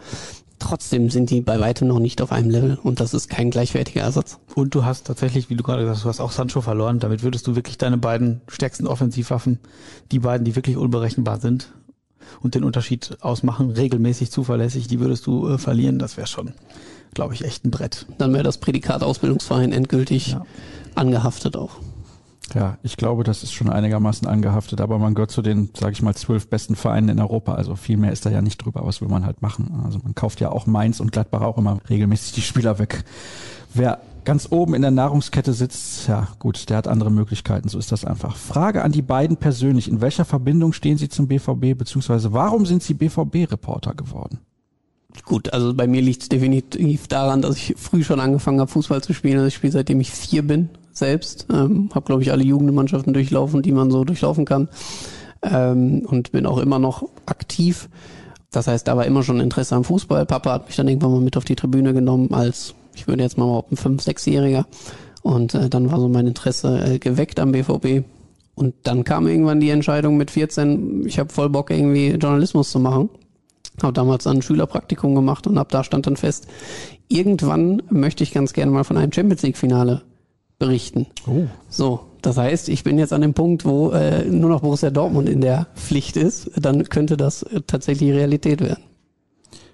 [0.63, 4.03] trotzdem sind die bei weitem noch nicht auf einem Level und das ist kein gleichwertiger
[4.03, 4.39] Ersatz.
[4.55, 6.99] Und du hast tatsächlich, wie du gerade gesagt hast, du hast auch Sancho verloren.
[7.01, 9.59] Damit würdest du wirklich deine beiden stärksten Offensivwaffen,
[10.13, 11.73] die beiden, die wirklich unberechenbar sind,
[12.41, 16.53] und den Unterschied ausmachen, regelmäßig zuverlässig, die würdest du äh, verlieren, das wäre schon,
[17.15, 18.07] glaube ich, echt ein Brett.
[18.19, 20.45] Dann wäre das Prädikat Ausbildungsverein endgültig ja.
[20.95, 21.81] angehaftet auch.
[22.55, 26.03] Ja, ich glaube, das ist schon einigermaßen angehaftet, aber man gehört zu den, sage ich
[26.03, 27.55] mal, zwölf besten Vereinen in Europa.
[27.55, 28.83] Also viel mehr ist da ja nicht drüber.
[28.85, 29.81] Was will man halt machen?
[29.85, 33.05] Also man kauft ja auch Mainz und Gladbach auch immer regelmäßig die Spieler weg.
[33.73, 37.93] Wer ganz oben in der Nahrungskette sitzt, ja gut, der hat andere Möglichkeiten, so ist
[37.93, 38.37] das einfach.
[38.37, 42.83] Frage an die beiden persönlich, in welcher Verbindung stehen Sie zum BVB, beziehungsweise warum sind
[42.83, 44.39] Sie BVB-Reporter geworden?
[45.25, 49.03] Gut, also bei mir liegt es definitiv daran, dass ich früh schon angefangen habe, Fußball
[49.03, 49.37] zu spielen.
[49.37, 51.47] Also ich spiele seitdem ich vier bin selbst.
[51.51, 54.69] Ähm, habe, glaube ich, alle Jugendmannschaften durchlaufen, die man so durchlaufen kann.
[55.43, 57.89] Ähm, und bin auch immer noch aktiv.
[58.51, 60.27] Das heißt, da war immer schon Interesse am Fußball.
[60.27, 63.39] Papa hat mich dann irgendwann mal mit auf die Tribüne genommen als ich würde jetzt
[63.39, 64.67] mal behaupten, fünf, sechsjähriger.
[65.23, 68.05] Und äh, dann war so mein Interesse äh, geweckt am BVB.
[68.55, 72.81] Und dann kam irgendwann die Entscheidung mit 14, ich habe voll Bock irgendwie Journalismus zu
[72.81, 73.09] machen.
[73.83, 76.47] Habe damals ein Schülerpraktikum gemacht und ab da stand dann fest,
[77.09, 80.03] irgendwann möchte ich ganz gerne mal von einem Champions League Finale
[80.59, 81.07] berichten.
[81.27, 81.47] Oh.
[81.71, 85.29] So, das heißt, ich bin jetzt an dem Punkt, wo äh, nur noch Borussia Dortmund
[85.29, 86.51] in der Pflicht ist.
[86.57, 88.85] Dann könnte das äh, tatsächlich Realität werden.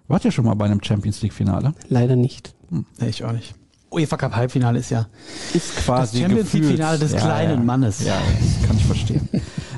[0.09, 1.75] Wart ihr schon mal bei einem Champions League Finale?
[1.89, 2.55] Leider nicht.
[2.71, 3.55] Nee, ich auch nicht.
[3.91, 5.07] UEFA Cup Halbfinale ist ja
[5.55, 8.05] Ist quasi das Champions League Finale des kleinen Mannes.
[8.05, 9.29] Ja, das kann ich verstehen.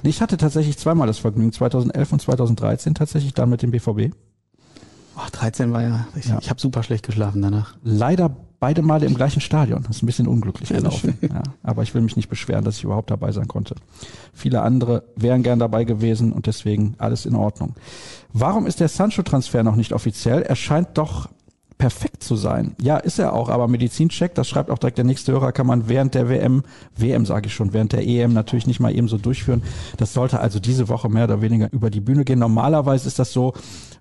[0.03, 4.15] Ich hatte tatsächlich zweimal das Vergnügen, 2011 und 2013 tatsächlich dann mit dem BVB.
[5.23, 6.39] Ach, 13 war ja, ich, Ja.
[6.41, 7.75] ich habe super schlecht geschlafen danach.
[7.83, 9.83] Leider beide Male im gleichen Stadion.
[9.87, 11.17] Das ist ein bisschen unglücklich gelaufen.
[11.23, 13.75] Ja, aber ich will mich nicht beschweren, dass ich überhaupt dabei sein konnte.
[14.35, 17.75] Viele andere wären gern dabei gewesen und deswegen alles in Ordnung.
[18.33, 20.43] Warum ist der Sancho-Transfer noch nicht offiziell?
[20.43, 21.29] Er scheint doch
[21.79, 22.77] perfekt zu sein.
[22.83, 25.89] Ja, ist er auch, aber Medizincheck, das schreibt auch direkt der nächste Hörer, kann man
[25.89, 26.63] während der WM,
[26.95, 29.63] WM sage ich schon, während der EM natürlich nicht mal eben so durchführen.
[29.97, 32.39] Das sollte also diese Woche mehr oder weniger über die Bühne gehen.
[32.39, 33.55] Normalerweise ist das so,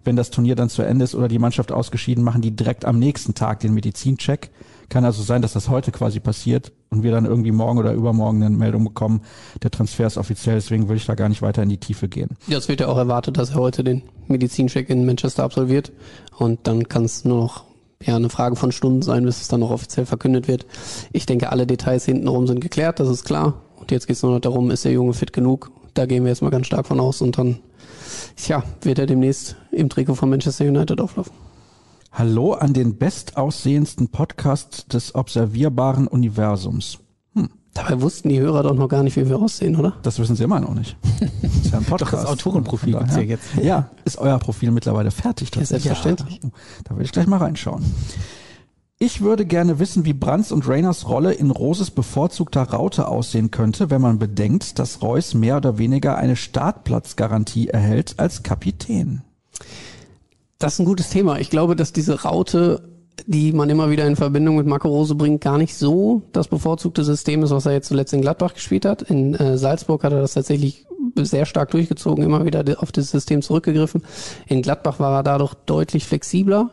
[0.10, 2.98] wenn das Turnier dann zu Ende ist oder die Mannschaft ausgeschieden, machen die direkt am
[2.98, 4.50] nächsten Tag den Medizincheck.
[4.90, 8.42] Kann also sein, dass das heute quasi passiert und wir dann irgendwie morgen oder übermorgen
[8.42, 9.22] eine Meldung bekommen,
[9.62, 12.30] der Transfer ist offiziell, deswegen will ich da gar nicht weiter in die Tiefe gehen.
[12.48, 15.92] Ja, es wird ja auch erwartet, dass er heute den Medizincheck in Manchester absolviert.
[16.40, 17.66] Und dann kann es nur noch
[18.02, 20.66] ja, eine Frage von Stunden sein, bis es dann noch offiziell verkündet wird.
[21.14, 23.62] Ich denke, alle Details hintenrum sind geklärt, das ist klar.
[23.76, 25.70] Und jetzt geht es nur noch darum, ist der Junge fit genug?
[25.94, 27.60] Da gehen wir jetzt mal ganz stark von aus und dann,
[28.36, 31.34] tja, wird er demnächst im Trikot von Manchester United auflaufen.
[32.12, 37.00] Hallo an den bestaussehendsten Podcast des observierbaren Universums.
[37.74, 39.94] Dabei wussten die Hörer doch noch gar nicht, wie wir aussehen, oder?
[40.02, 40.98] Das wissen Sie immer noch nicht.
[41.42, 42.14] Das ist ja ein Podcast.
[42.14, 43.46] das Autorenprofil gibt's ja jetzt.
[43.62, 45.56] Ja, ist euer Profil mittlerweile fertig?
[45.56, 46.40] Ja, selbstverständlich.
[46.44, 46.50] Ja.
[46.86, 47.86] Da will ich gleich mal reinschauen.
[49.02, 53.90] Ich würde gerne wissen, wie Brands und Rainers Rolle in Roses bevorzugter Raute aussehen könnte,
[53.90, 59.22] wenn man bedenkt, dass Reus mehr oder weniger eine Startplatzgarantie erhält als Kapitän.
[60.58, 61.40] Das ist ein gutes Thema.
[61.40, 62.90] Ich glaube, dass diese Raute,
[63.26, 67.06] die man immer wieder in Verbindung mit Marco Rose bringt, gar nicht so das bevorzugte
[67.06, 69.02] System ist, was er jetzt zuletzt in Gladbach gespielt hat.
[69.04, 70.86] In äh, Salzburg hat er das tatsächlich
[71.16, 74.04] sehr stark durchgezogen, immer wieder auf das System zurückgegriffen.
[74.48, 76.72] In Gladbach war er dadurch deutlich flexibler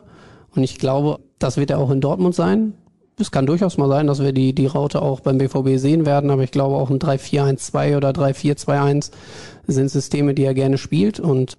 [0.53, 2.73] und ich glaube, das wird er auch in Dortmund sein.
[3.19, 6.29] Es kann durchaus mal sein, dass wir die, die Raute auch beim BVB sehen werden,
[6.29, 9.11] aber ich glaube auch ein 3-4-1-2 oder 3-4-2-1
[9.65, 11.57] sind Systeme, die er gerne spielt und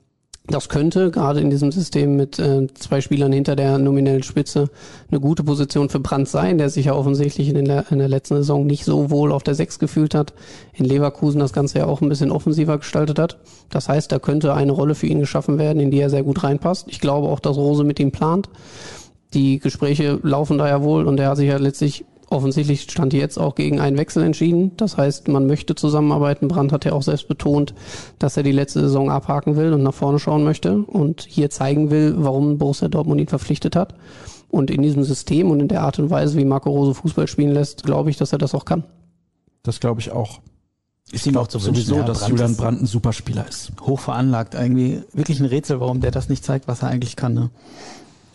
[0.51, 4.71] das könnte gerade in diesem System mit äh, zwei Spielern hinter der nominellen Spitze
[5.11, 8.37] eine gute Position für Brandt sein, der sich ja offensichtlich in, Le- in der letzten
[8.37, 10.33] Saison nicht so wohl auf der Sechs gefühlt hat,
[10.73, 13.37] in Leverkusen das Ganze ja auch ein bisschen offensiver gestaltet hat.
[13.69, 16.43] Das heißt, da könnte eine Rolle für ihn geschaffen werden, in die er sehr gut
[16.43, 16.87] reinpasst.
[16.89, 18.49] Ich glaube auch, dass Rose mit ihm plant.
[19.35, 23.39] Die Gespräche laufen da ja wohl und er hat sich ja letztlich offensichtlich stand jetzt
[23.39, 24.73] auch gegen einen Wechsel entschieden.
[24.77, 26.49] Das heißt, man möchte zusammenarbeiten.
[26.49, 27.75] Brandt hat ja auch selbst betont,
[28.19, 31.91] dass er die letzte Saison abhaken will und nach vorne schauen möchte und hier zeigen
[31.91, 33.95] will, warum Borussia Dortmund ihn verpflichtet hat.
[34.51, 37.53] Und in diesem System und in der Art und Weise, wie Marco Rose Fußball spielen
[37.53, 38.85] lässt, glaube ich, dass er das auch kann.
[39.63, 40.41] Das glaube ich auch.
[41.11, 41.85] Ist ihm auch zu wünschen.
[41.85, 43.73] Sowieso, dass Brandt Julian Brandt ein super Spieler ist.
[43.81, 47.35] Hoch veranlagt, irgendwie wirklich ein Rätsel, warum der das nicht zeigt, was er eigentlich kann.
[47.35, 47.51] Ne?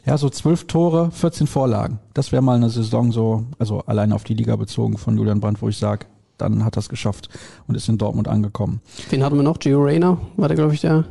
[0.05, 1.99] Ja, so zwölf Tore, 14 Vorlagen.
[2.13, 5.61] Das wäre mal eine Saison so, also allein auf die Liga bezogen von Julian Brandt,
[5.61, 7.29] wo ich sage, dann hat es geschafft
[7.67, 8.81] und ist in Dortmund angekommen.
[9.09, 9.59] Wen hatten wir noch?
[9.59, 11.05] Gio Reyna war der, glaube ich, der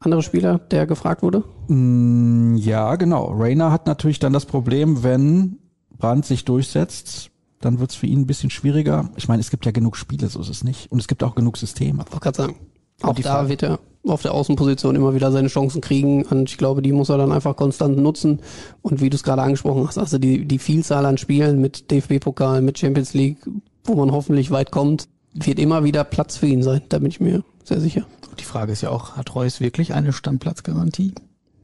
[0.00, 1.44] andere Spieler, der gefragt wurde.
[1.68, 3.26] Mm, Ja, genau.
[3.32, 5.58] Rainer hat natürlich dann das Problem, wenn
[5.96, 9.10] Brandt sich durchsetzt, dann wird's für ihn ein bisschen schwieriger.
[9.16, 10.90] Ich meine, es gibt ja genug Spiele, so ist es nicht.
[10.90, 11.98] Und es gibt auch genug Systeme.
[11.98, 12.56] wollte gerade sagen.
[13.02, 16.48] Auch die da Frage- wird er auf der Außenposition immer wieder seine Chancen kriegen und
[16.48, 18.40] ich glaube, die muss er dann einfach konstant nutzen.
[18.82, 22.62] Und wie du es gerade angesprochen hast, also die, die Vielzahl an Spielen mit DFB-Pokal,
[22.62, 23.38] mit Champions League,
[23.84, 26.82] wo man hoffentlich weit kommt, wird immer wieder Platz für ihn sein.
[26.88, 28.06] Da bin ich mir sehr sicher.
[28.38, 31.12] Die Frage ist ja auch, hat Reus wirklich eine Standplatzgarantie?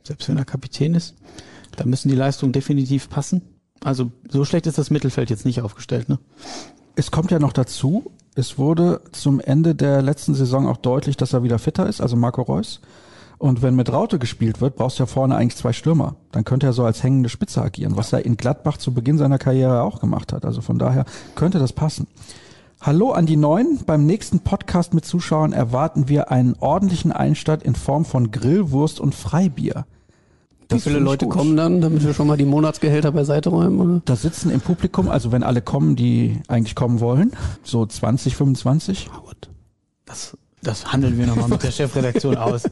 [0.02, 1.14] Selbst wenn er Kapitän ist?
[1.76, 3.42] Da müssen die Leistungen definitiv passen.
[3.84, 6.18] Also so schlecht ist das Mittelfeld jetzt nicht aufgestellt, ne?
[6.96, 11.32] Es kommt ja noch dazu, es wurde zum Ende der letzten Saison auch deutlich, dass
[11.32, 12.80] er wieder fitter ist, also Marco Reus.
[13.38, 16.14] Und wenn mit Raute gespielt wird, brauchst du ja vorne eigentlich zwei Stürmer.
[16.30, 19.38] Dann könnte er so als hängende Spitze agieren, was er in Gladbach zu Beginn seiner
[19.38, 20.44] Karriere auch gemacht hat.
[20.44, 21.04] Also von daher
[21.34, 22.06] könnte das passen.
[22.80, 23.80] Hallo an die Neuen.
[23.84, 29.14] Beim nächsten Podcast mit Zuschauern erwarten wir einen ordentlichen Einstand in Form von Grillwurst und
[29.14, 29.86] Freibier.
[30.74, 31.34] Wie viele Leute gut.
[31.34, 33.80] kommen dann, damit wir schon mal die Monatsgehälter beiseite räumen?
[33.80, 34.02] Oder?
[34.04, 39.10] Da sitzen im Publikum, also wenn alle kommen, die eigentlich kommen wollen, so 20, 25.
[39.12, 39.22] Ah.
[40.04, 42.64] Das, das handeln wir nochmal mit der Chefredaktion aus.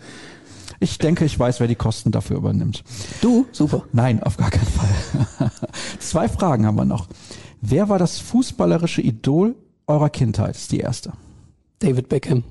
[0.79, 2.85] Ich denke, ich weiß, wer die Kosten dafür übernimmt.
[3.21, 3.47] Du?
[3.53, 3.85] Super.
[3.93, 5.51] Nein, auf gar keinen Fall.
[5.99, 7.09] Zwei Fragen haben wir noch.
[7.61, 9.55] Wer war das fußballerische Idol
[9.87, 10.55] eurer Kindheit?
[10.55, 11.13] Das ist die erste.
[11.79, 12.45] David Beckham.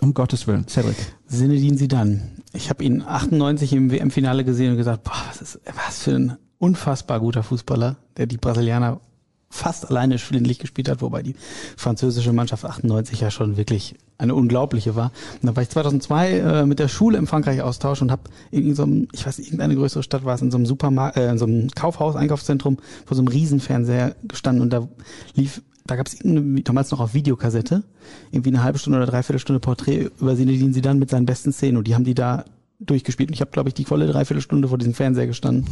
[0.00, 0.66] Um Gottes Willen.
[0.68, 0.96] Cedric.
[1.26, 2.37] Sinedin Sidan.
[2.58, 6.36] Ich habe ihn 98 im WM-Finale gesehen und gesagt, boah, was ist was für ein
[6.58, 9.00] unfassbar guter Fußballer, der die Brasilianer
[9.48, 11.36] fast alleine schwindelig gespielt hat, wobei die
[11.76, 15.12] französische Mannschaft 98 ja schon wirklich eine unglaubliche war.
[15.34, 18.74] Und dann war ich 2002 äh, mit der Schule im Frankreich Austausch und habe in
[18.74, 21.38] so einem, ich weiß, irgendeine größere Stadt war es, in so einem Supermarkt, äh, in
[21.38, 24.88] so einem Kaufhaus, Einkaufszentrum, vor so einem Riesenfernseher gestanden und da
[25.34, 27.82] lief, da gab es damals noch auf Videokassette,
[28.30, 31.50] irgendwie eine halbe Stunde oder dreiviertel Stunde Porträt über Zinedine sie dann mit seinen besten
[31.50, 32.44] Szenen und die haben die da
[32.78, 33.30] durchgespielt.
[33.30, 35.66] Und ich habe, glaube ich, die volle Dreiviertelstunde vor diesem Fernseher gestanden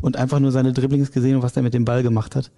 [0.00, 2.50] und einfach nur seine Dribblings gesehen und was der mit dem Ball gemacht hat.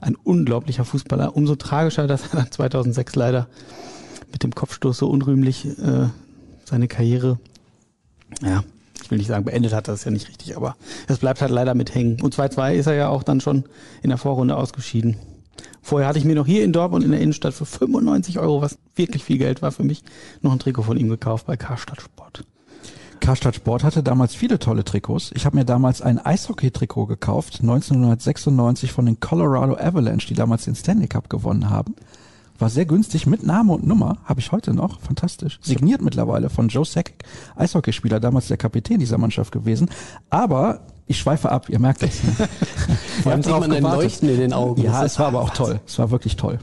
[0.00, 1.36] Ein unglaublicher Fußballer.
[1.36, 3.48] Umso tragischer, dass er dann 2006 leider
[4.30, 6.08] mit dem Kopfstoß so unrühmlich äh,
[6.64, 7.40] seine Karriere,
[8.40, 8.62] ja,
[9.02, 10.76] ich will nicht sagen, beendet hat, das ist ja nicht richtig, aber
[11.08, 12.20] es bleibt halt leider mit hängen.
[12.22, 13.64] Und 2-2 ist er ja auch dann schon
[14.02, 15.16] in der Vorrunde ausgeschieden.
[15.82, 18.78] Vorher hatte ich mir noch hier in Dortmund in der Innenstadt für 95 Euro, was
[18.94, 20.02] wirklich viel Geld war für mich,
[20.40, 22.44] noch ein Trikot von ihm gekauft bei Karstadt Sport.
[23.22, 25.30] Karstadt Sport hatte damals viele tolle Trikots.
[25.34, 30.74] Ich habe mir damals ein Eishockey-Trikot gekauft, 1996 von den Colorado Avalanche, die damals den
[30.74, 31.94] Stanley Cup gewonnen haben.
[32.58, 35.58] War sehr günstig mit Name und Nummer, habe ich heute noch, fantastisch.
[35.62, 37.24] Signiert mittlerweile von Joe Sakic,
[37.54, 39.88] Eishockeyspieler, damals der Kapitän dieser Mannschaft gewesen.
[40.28, 42.20] Aber ich schweife ab, ihr merkt es.
[43.24, 44.82] Wir haben drauf ein Leuchten in den Augen.
[44.82, 45.80] Ja, es war aber auch toll.
[45.86, 46.58] Es war wirklich toll.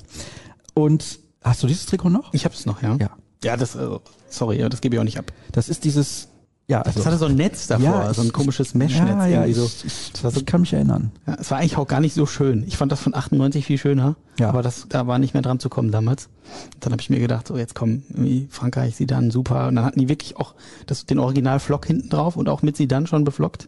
[0.73, 2.33] Und hast du dieses Trikot noch?
[2.33, 2.95] Ich habe es noch, ja.
[2.99, 3.09] Ja.
[3.43, 3.87] Ja, das, äh,
[4.29, 5.31] sorry, das gebe ich auch nicht ab.
[5.51, 6.28] Das ist dieses
[6.69, 9.53] ja, also, das hatte so ein Netz davor, ja, so ein komisches Meshnetz ja, ja,
[9.55, 9.65] so.
[9.65, 10.39] Ich, ich, das war so.
[10.39, 11.11] Ich kann mich erinnern.
[11.25, 12.63] Ja, es war eigentlich auch gar nicht so schön.
[12.67, 14.49] Ich fand das von 98 viel schöner, ja.
[14.49, 16.29] aber das da war nicht mehr dran zu kommen damals.
[16.79, 19.83] Dann habe ich mir gedacht, so jetzt kommen irgendwie Frankreich, sie dann super und dann
[19.83, 20.53] hatten die wirklich auch
[20.85, 23.67] das den Original Flock hinten drauf und auch mit sie dann schon beflockt.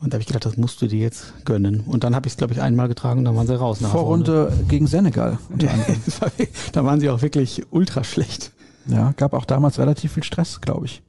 [0.00, 1.80] Und da habe ich gedacht, das musst du dir jetzt gönnen.
[1.80, 3.80] Und dann habe ich es glaube ich einmal getragen und dann waren sie raus.
[3.80, 5.38] Nach Vorrunde gegen Senegal.
[6.72, 8.52] da waren sie auch wirklich ultra schlecht.
[8.86, 11.02] Ja, gab auch damals relativ viel Stress, glaube ich.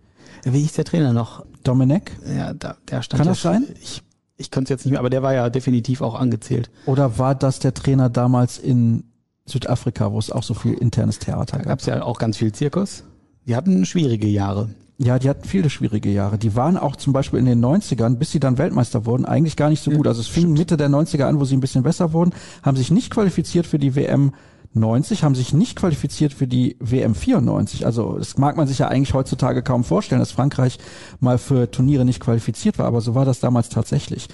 [0.44, 1.46] Wie hieß der Trainer noch?
[1.64, 2.12] Dominik?
[2.36, 3.66] Ja, da, der stand Kann ja das sein?
[3.82, 4.02] Ich,
[4.38, 6.70] ich könnte es jetzt nicht mehr, aber der war ja definitiv auch angezählt.
[6.86, 9.04] Oder war das der Trainer damals in
[9.46, 11.68] Südafrika, wo es auch so viel internes Theater Da gab?
[11.68, 13.04] gab es ja auch ganz viel Zirkus.
[13.48, 14.70] Die hatten schwierige Jahre.
[14.98, 16.38] Ja, die hatten viele schwierige Jahre.
[16.38, 19.70] Die waren auch zum Beispiel in den 90ern, bis sie dann Weltmeister wurden, eigentlich gar
[19.70, 20.06] nicht so gut.
[20.06, 22.92] Also es fing Mitte der 90er an, wo sie ein bisschen besser wurden, haben sich
[22.92, 24.34] nicht qualifiziert für die WM
[24.74, 27.86] 90 haben sich nicht qualifiziert für die WM 94.
[27.86, 30.80] Also das mag man sich ja eigentlich heutzutage kaum vorstellen, dass Frankreich
[31.20, 34.28] mal für Turniere nicht qualifiziert war, aber so war das damals tatsächlich.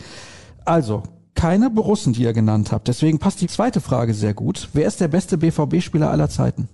[0.65, 2.87] Also, keine Borussen, die ihr genannt habt.
[2.87, 4.69] Deswegen passt die zweite Frage sehr gut.
[4.73, 6.67] Wer ist der beste BVB-Spieler aller Zeiten?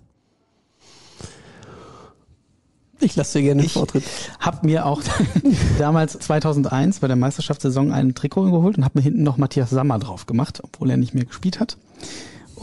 [3.00, 4.04] Ich lasse dir gerne den Ich Vortritt.
[4.40, 5.02] Hab mir auch
[5.78, 10.00] damals 2001 bei der Meisterschaftssaison ein Trikot geholt und habe mir hinten noch Matthias Sammer
[10.00, 11.78] drauf gemacht, obwohl er nicht mehr gespielt hat.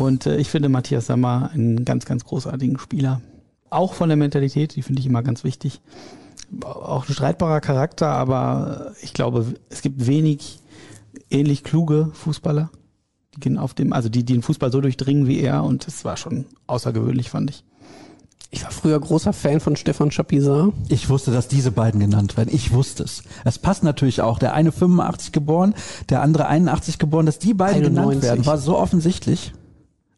[0.01, 3.21] Und äh, ich finde Matthias Sammer einen ganz, ganz großartigen Spieler.
[3.69, 5.83] Auch von der Mentalität, die finde ich immer ganz wichtig.
[6.65, 10.59] Auch ein streitbarer Charakter, aber ich glaube, es gibt wenig
[11.31, 12.71] ähnlich kluge Fußballer,
[13.35, 16.05] die gehen auf dem, also die, die den Fußball so durchdringen wie er und das
[16.05, 17.65] war schon außergewöhnlich, fand ich.
[18.51, 20.73] Ich war früher großer Fan von Stefan Chapisar.
[20.89, 22.53] Ich wusste, dass diese beiden genannt werden.
[22.53, 23.23] Ich wusste es.
[23.45, 24.41] Es passt natürlich auch.
[24.41, 25.75] Der eine 85 geboren,
[26.09, 27.95] der andere 81 geboren, dass die beiden 91.
[27.95, 29.53] genannt werden, war so offensichtlich.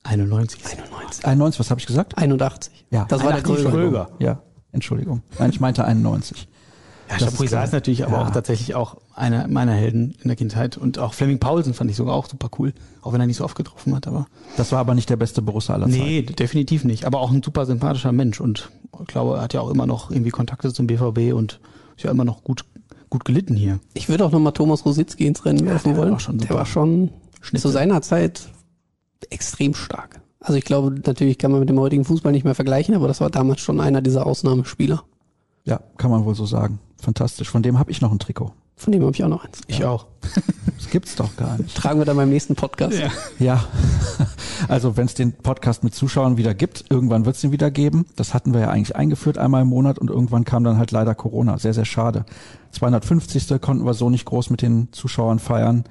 [0.04, 0.64] 91.
[0.64, 1.24] 91.
[1.24, 2.18] 91, was habe ich gesagt?
[2.18, 2.86] 81.
[2.90, 3.68] Ja, Das war der 81, Kröger.
[3.68, 4.06] Entschuldigung.
[4.20, 4.42] Ja,
[4.72, 5.22] Entschuldigung.
[5.38, 6.48] Nein, ich meinte 91.
[7.08, 7.64] Ja, Das ist Chapuisat klar.
[7.64, 8.22] ist natürlich aber Ja.
[8.26, 10.76] auch tatsächlich auch einer meiner Helden in der Kindheit.
[10.78, 12.72] Und auch Fleming Paulsen fand ich sogar auch super cool.
[13.02, 14.26] Auch wenn er nicht so oft getroffen hat, aber.
[14.56, 16.02] Das war aber nicht der beste Borussia aller Zeiten.
[16.02, 17.04] Nee, definitiv nicht.
[17.04, 18.40] Aber auch ein super sympathischer Mensch.
[18.40, 21.60] Und ich glaube, er hat ja auch immer noch irgendwie Kontakte zum BVB und
[21.96, 22.64] ist ja immer noch gut,
[23.10, 23.78] gut gelitten hier.
[23.94, 26.18] Ich würde auch nochmal Thomas Rositzky ins Rennen werfen war wollen.
[26.18, 27.10] schon der war schon
[27.42, 27.68] Schnitzel.
[27.70, 28.48] zu seiner Zeit
[29.30, 30.20] extrem stark.
[30.40, 33.20] Also ich glaube, natürlich kann man mit dem heutigen Fußball nicht mehr vergleichen, aber das
[33.20, 35.04] war damals schon einer dieser Ausnahmespieler.
[35.64, 36.80] Ja, kann man wohl so sagen.
[37.00, 37.48] Fantastisch.
[37.48, 38.52] Von dem habe ich noch ein Trikot.
[38.76, 39.60] Von dem habe ich auch noch eins.
[39.68, 40.06] Ich auch.
[40.76, 41.76] Das gibt's doch gar nicht.
[41.76, 42.98] Tragen wir dann beim nächsten Podcast.
[43.38, 43.64] Ja,
[44.68, 48.04] also wenn es den Podcast mit Zuschauern wieder gibt, irgendwann wird es ihn wieder geben.
[48.16, 51.14] Das hatten wir ja eigentlich eingeführt einmal im Monat und irgendwann kam dann halt leider
[51.14, 51.58] Corona.
[51.58, 52.26] Sehr, sehr schade.
[52.72, 53.60] 250.
[53.60, 55.84] konnten wir so nicht groß mit den Zuschauern feiern.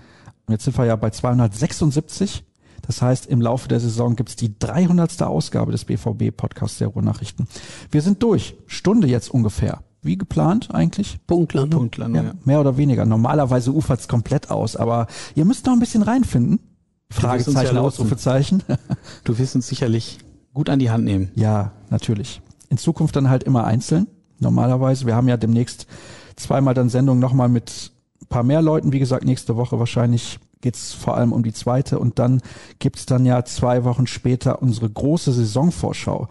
[0.46, 2.44] Und jetzt sind wir ja bei 276.
[2.86, 5.22] Das heißt, im Laufe der Saison gibt's die 300.
[5.24, 7.48] Ausgabe des BVB-Podcasts der Ruhrnachrichten.
[7.92, 8.56] Wir sind durch.
[8.68, 9.82] Stunde jetzt ungefähr.
[10.02, 11.20] Wie geplant eigentlich?
[11.28, 11.68] Punktler?
[11.68, 12.34] Punktler, nur, Ja, ja.
[12.44, 13.06] mehr oder weniger.
[13.06, 15.06] Normalerweise ufert's komplett aus, aber
[15.36, 16.60] ihr müsst noch ein bisschen reinfinden.
[17.12, 17.82] Fragezeichen, ja.
[17.82, 18.64] Ausrufezeichen.
[19.24, 20.18] Du wirst uns sicherlich
[20.54, 21.30] gut an die Hand nehmen.
[21.36, 22.42] ja, natürlich.
[22.70, 24.08] In Zukunft dann halt immer einzeln.
[24.40, 25.06] Normalerweise.
[25.06, 25.86] Wir haben ja demnächst
[26.38, 28.92] zweimal dann Sendung nochmal mit ein paar mehr Leuten.
[28.94, 31.99] Wie gesagt, nächste Woche wahrscheinlich geht's vor allem um die zweite.
[31.99, 32.41] Und dann
[32.80, 36.28] gibt's dann ja zwei Wochen später unsere große Saisonvorschau.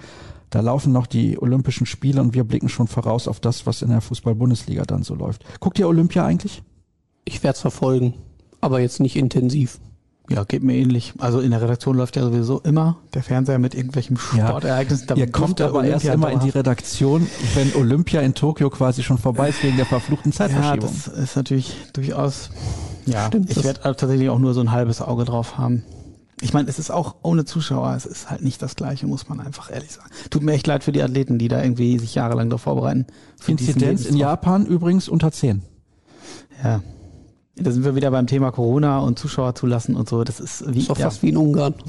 [0.50, 3.90] Da laufen noch die Olympischen Spiele und wir blicken schon voraus auf das, was in
[3.90, 5.44] der Fußball-Bundesliga dann so läuft.
[5.60, 6.62] Guckt ihr Olympia eigentlich?
[7.24, 8.14] Ich werde es verfolgen,
[8.60, 9.78] aber jetzt nicht intensiv.
[10.30, 11.12] Ja, geht mir ähnlich.
[11.18, 15.08] Also in der Redaktion läuft ja sowieso immer der Fernseher mit irgendwelchen Sportereignissen.
[15.08, 19.02] Ja, Ihr kommt aber Olympia erst immer in die Redaktion, wenn Olympia in Tokio quasi
[19.02, 20.88] schon vorbei ist wegen der verfluchten Zeitverschiebung.
[20.88, 22.50] Ja, das ist natürlich durchaus.
[23.07, 25.84] Ja, Stimmt, ich werde tatsächlich auch nur so ein halbes Auge drauf haben.
[26.42, 29.40] Ich meine, es ist auch ohne Zuschauer, es ist halt nicht das Gleiche, muss man
[29.40, 30.09] einfach ehrlich sagen.
[30.30, 33.07] Tut mir echt leid für die Athleten, die da irgendwie sich jahrelang darauf vorbereiten.
[33.46, 35.62] Inzidenz in Japan übrigens unter 10.
[36.64, 36.82] Ja.
[37.57, 40.24] Da sind wir wieder beim Thema Corona und Zuschauer zulassen und so.
[40.24, 40.78] Das ist wie.
[40.78, 41.07] Ist doch ja.
[41.07, 41.74] fast wie in Ungarn.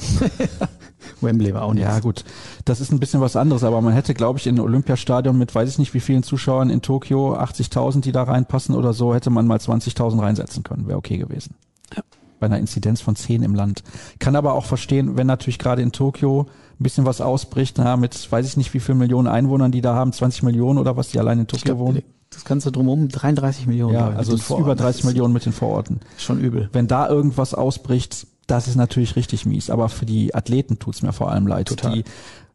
[1.21, 1.83] Wembley war auch nicht.
[1.83, 2.23] Ja, gut.
[2.65, 5.53] Das ist ein bisschen was anderes, aber man hätte, glaube ich, in ein Olympiastadion mit
[5.53, 9.29] weiß ich nicht wie vielen Zuschauern in Tokio, 80.000, die da reinpassen oder so, hätte
[9.29, 10.87] man mal 20.000 reinsetzen können.
[10.87, 11.55] Wäre okay gewesen.
[11.95, 12.03] Ja
[12.41, 13.83] bei einer Inzidenz von 10 im Land.
[14.19, 16.47] Kann aber auch verstehen, wenn natürlich gerade in Tokio
[16.79, 19.95] ein bisschen was ausbricht, na, mit weiß ich nicht wie viel Millionen Einwohnern, die da
[19.95, 22.01] haben, 20 Millionen oder was, die allein in Tokio glaub, wohnen.
[22.31, 23.93] Das Ganze drumherum 33 Millionen.
[23.93, 25.99] Ja, also über 30 Millionen mit den Vororten.
[26.17, 26.69] Schon übel.
[26.73, 29.69] Wenn da irgendwas ausbricht, das ist natürlich richtig mies.
[29.69, 31.69] Aber für die Athleten tut's mir vor allem leid.
[31.69, 31.93] Total.
[31.93, 32.03] Die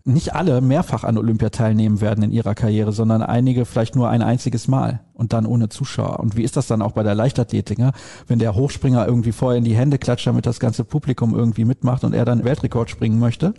[0.05, 4.23] nicht alle mehrfach an Olympia teilnehmen werden in ihrer Karriere, sondern einige vielleicht nur ein
[4.23, 6.21] einziges Mal und dann ohne Zuschauer.
[6.21, 7.91] Und wie ist das dann auch bei der Leichtathletik, ja?
[8.29, 12.05] wenn der Hochspringer irgendwie vorher in die Hände klatscht, damit das ganze Publikum irgendwie mitmacht
[12.05, 13.55] und er dann Weltrekord springen möchte?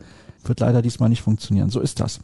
[0.45, 1.69] Wird leider diesmal nicht funktionieren.
[1.69, 2.21] So ist das.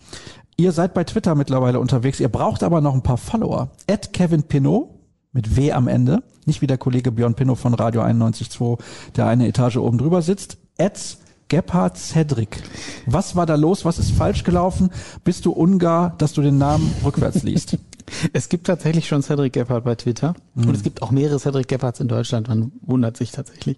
[0.55, 2.21] Ihr seid bei Twitter mittlerweile unterwegs.
[2.21, 3.71] Ihr braucht aber noch ein paar Follower.
[3.89, 4.89] At Kevin Pinot
[5.33, 6.23] mit W am Ende.
[6.45, 8.79] Nicht wie der Kollege Björn Pinot von Radio 91.2,
[9.15, 10.57] der eine Etage oben drüber sitzt.
[10.77, 11.17] At
[11.49, 12.63] Gebhard Cedric.
[13.05, 13.85] Was war da los?
[13.85, 14.89] Was ist falsch gelaufen?
[15.23, 17.77] Bist du Ungar, dass du den Namen rückwärts liest?
[18.33, 20.35] Es gibt tatsächlich schon Cedric Gebhardt bei Twitter.
[20.55, 20.67] Mhm.
[20.67, 22.49] Und es gibt auch mehrere Cedric Gebhardts in Deutschland.
[22.49, 23.77] Man wundert sich tatsächlich.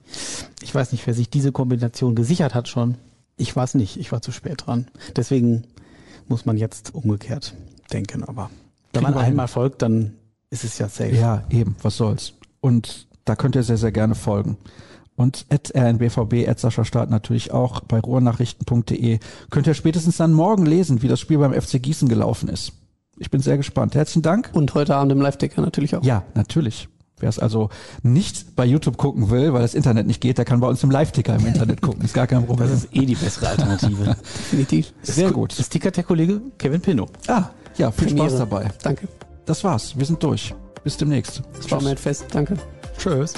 [0.64, 2.96] Ich weiß nicht, wer sich diese Kombination gesichert hat schon.
[3.38, 3.98] Ich weiß nicht.
[3.98, 4.88] Ich war zu spät dran.
[5.16, 5.66] Deswegen
[6.28, 7.54] muss man jetzt umgekehrt
[7.94, 8.24] denken.
[8.24, 8.50] Aber
[8.94, 10.14] wenn man einmal folgt, dann
[10.50, 11.16] ist es ja safe.
[11.16, 11.76] Ja, eben.
[11.82, 12.34] Was soll's.
[12.62, 14.58] Und da könnt ihr sehr, sehr gerne folgen
[15.16, 19.20] und at rnbvb, at Sascha Staat natürlich auch bei ruhrnachrichten.de.
[19.50, 22.74] Könnt ihr spätestens dann morgen lesen, wie das Spiel beim FC Gießen gelaufen ist.
[23.18, 23.96] Ich bin sehr gespannt.
[23.96, 24.50] Herzlichen Dank.
[24.54, 26.04] Und heute Abend im Live-Ticker natürlich auch.
[26.04, 26.90] Ja, natürlich.
[27.18, 27.70] Wer es also
[28.04, 30.92] nicht bei YouTube gucken will, weil das Internet nicht geht, der kann bei uns im
[30.92, 32.04] Live-Ticker im Internet gucken.
[32.04, 32.68] Ist gar kein Problem.
[32.70, 34.04] Das ist eh die bessere Alternative.
[34.52, 34.94] Definitiv.
[35.02, 35.58] Sehr gut.
[35.58, 37.08] Das tickert der Kollege Kevin Pinno.
[37.28, 38.28] Ah, ja, viel Premiere.
[38.32, 38.70] Spaß dabei.
[38.84, 39.08] Danke.
[39.46, 39.98] Das war's.
[39.98, 40.54] Wir sind durch.
[40.84, 41.42] Bis demnächst.
[41.56, 42.26] Das war mein Fest.
[42.32, 42.58] Danke.
[42.98, 43.34] Tschüss.